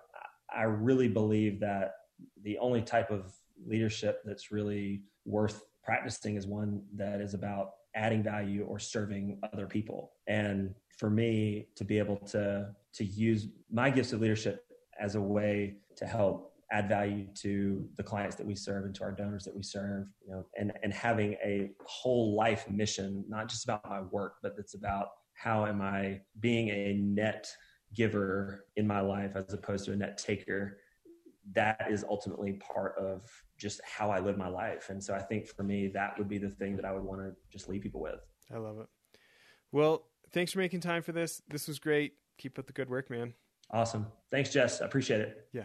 I, 0.50 0.60
I 0.60 0.64
really 0.64 1.08
believe 1.08 1.60
that 1.60 1.94
the 2.42 2.58
only 2.58 2.82
type 2.82 3.10
of 3.10 3.32
leadership 3.66 4.22
that's 4.24 4.50
really 4.50 5.02
worth 5.24 5.64
practicing 5.82 6.36
is 6.36 6.46
one 6.46 6.82
that 6.94 7.20
is 7.20 7.34
about 7.34 7.72
adding 7.94 8.22
value 8.22 8.64
or 8.64 8.78
serving 8.78 9.38
other 9.52 9.66
people 9.66 10.12
and 10.26 10.74
for 10.98 11.08
me 11.08 11.66
to 11.74 11.84
be 11.84 11.98
able 11.98 12.16
to 12.16 12.68
to 12.92 13.04
use 13.04 13.48
my 13.70 13.88
gifts 13.90 14.12
of 14.12 14.20
leadership 14.20 14.66
as 15.00 15.14
a 15.14 15.20
way 15.20 15.76
to 15.96 16.06
help 16.06 16.52
add 16.72 16.88
value 16.88 17.26
to 17.34 17.88
the 17.96 18.02
clients 18.02 18.36
that 18.36 18.46
we 18.46 18.54
serve 18.54 18.84
and 18.84 18.94
to 18.94 19.04
our 19.04 19.12
donors 19.12 19.44
that 19.44 19.54
we 19.54 19.62
serve, 19.62 20.08
you 20.24 20.32
know, 20.32 20.46
and, 20.56 20.72
and 20.82 20.92
having 20.92 21.34
a 21.44 21.70
whole 21.84 22.34
life 22.34 22.68
mission, 22.68 23.24
not 23.28 23.48
just 23.48 23.64
about 23.64 23.88
my 23.88 24.00
work, 24.00 24.36
but 24.42 24.54
it's 24.58 24.74
about 24.74 25.08
how 25.34 25.66
am 25.66 25.80
I 25.80 26.20
being 26.40 26.68
a 26.70 26.94
net 26.94 27.46
giver 27.94 28.64
in 28.76 28.86
my 28.86 29.00
life 29.00 29.36
as 29.36 29.52
opposed 29.54 29.84
to 29.84 29.92
a 29.92 29.96
net 29.96 30.18
taker. 30.18 30.78
That 31.52 31.86
is 31.88 32.04
ultimately 32.08 32.54
part 32.54 32.96
of 32.98 33.30
just 33.56 33.80
how 33.84 34.10
I 34.10 34.18
live 34.18 34.36
my 34.36 34.48
life. 34.48 34.90
And 34.90 35.02
so 35.02 35.14
I 35.14 35.20
think 35.20 35.46
for 35.46 35.62
me, 35.62 35.88
that 35.88 36.18
would 36.18 36.28
be 36.28 36.38
the 36.38 36.50
thing 36.50 36.74
that 36.76 36.84
I 36.84 36.92
would 36.92 37.04
want 37.04 37.20
to 37.20 37.32
just 37.50 37.68
leave 37.68 37.82
people 37.82 38.00
with. 38.00 38.20
I 38.52 38.58
love 38.58 38.78
it. 38.80 38.88
Well, 39.70 40.06
thanks 40.32 40.52
for 40.52 40.58
making 40.58 40.80
time 40.80 41.02
for 41.02 41.12
this. 41.12 41.42
This 41.48 41.68
was 41.68 41.78
great. 41.78 42.14
Keep 42.38 42.58
up 42.58 42.66
the 42.66 42.72
good 42.72 42.90
work, 42.90 43.08
man. 43.10 43.34
Awesome. 43.70 44.06
Thanks, 44.30 44.50
Jess. 44.50 44.80
I 44.80 44.86
appreciate 44.86 45.20
it. 45.20 45.48
Yeah. 45.52 45.64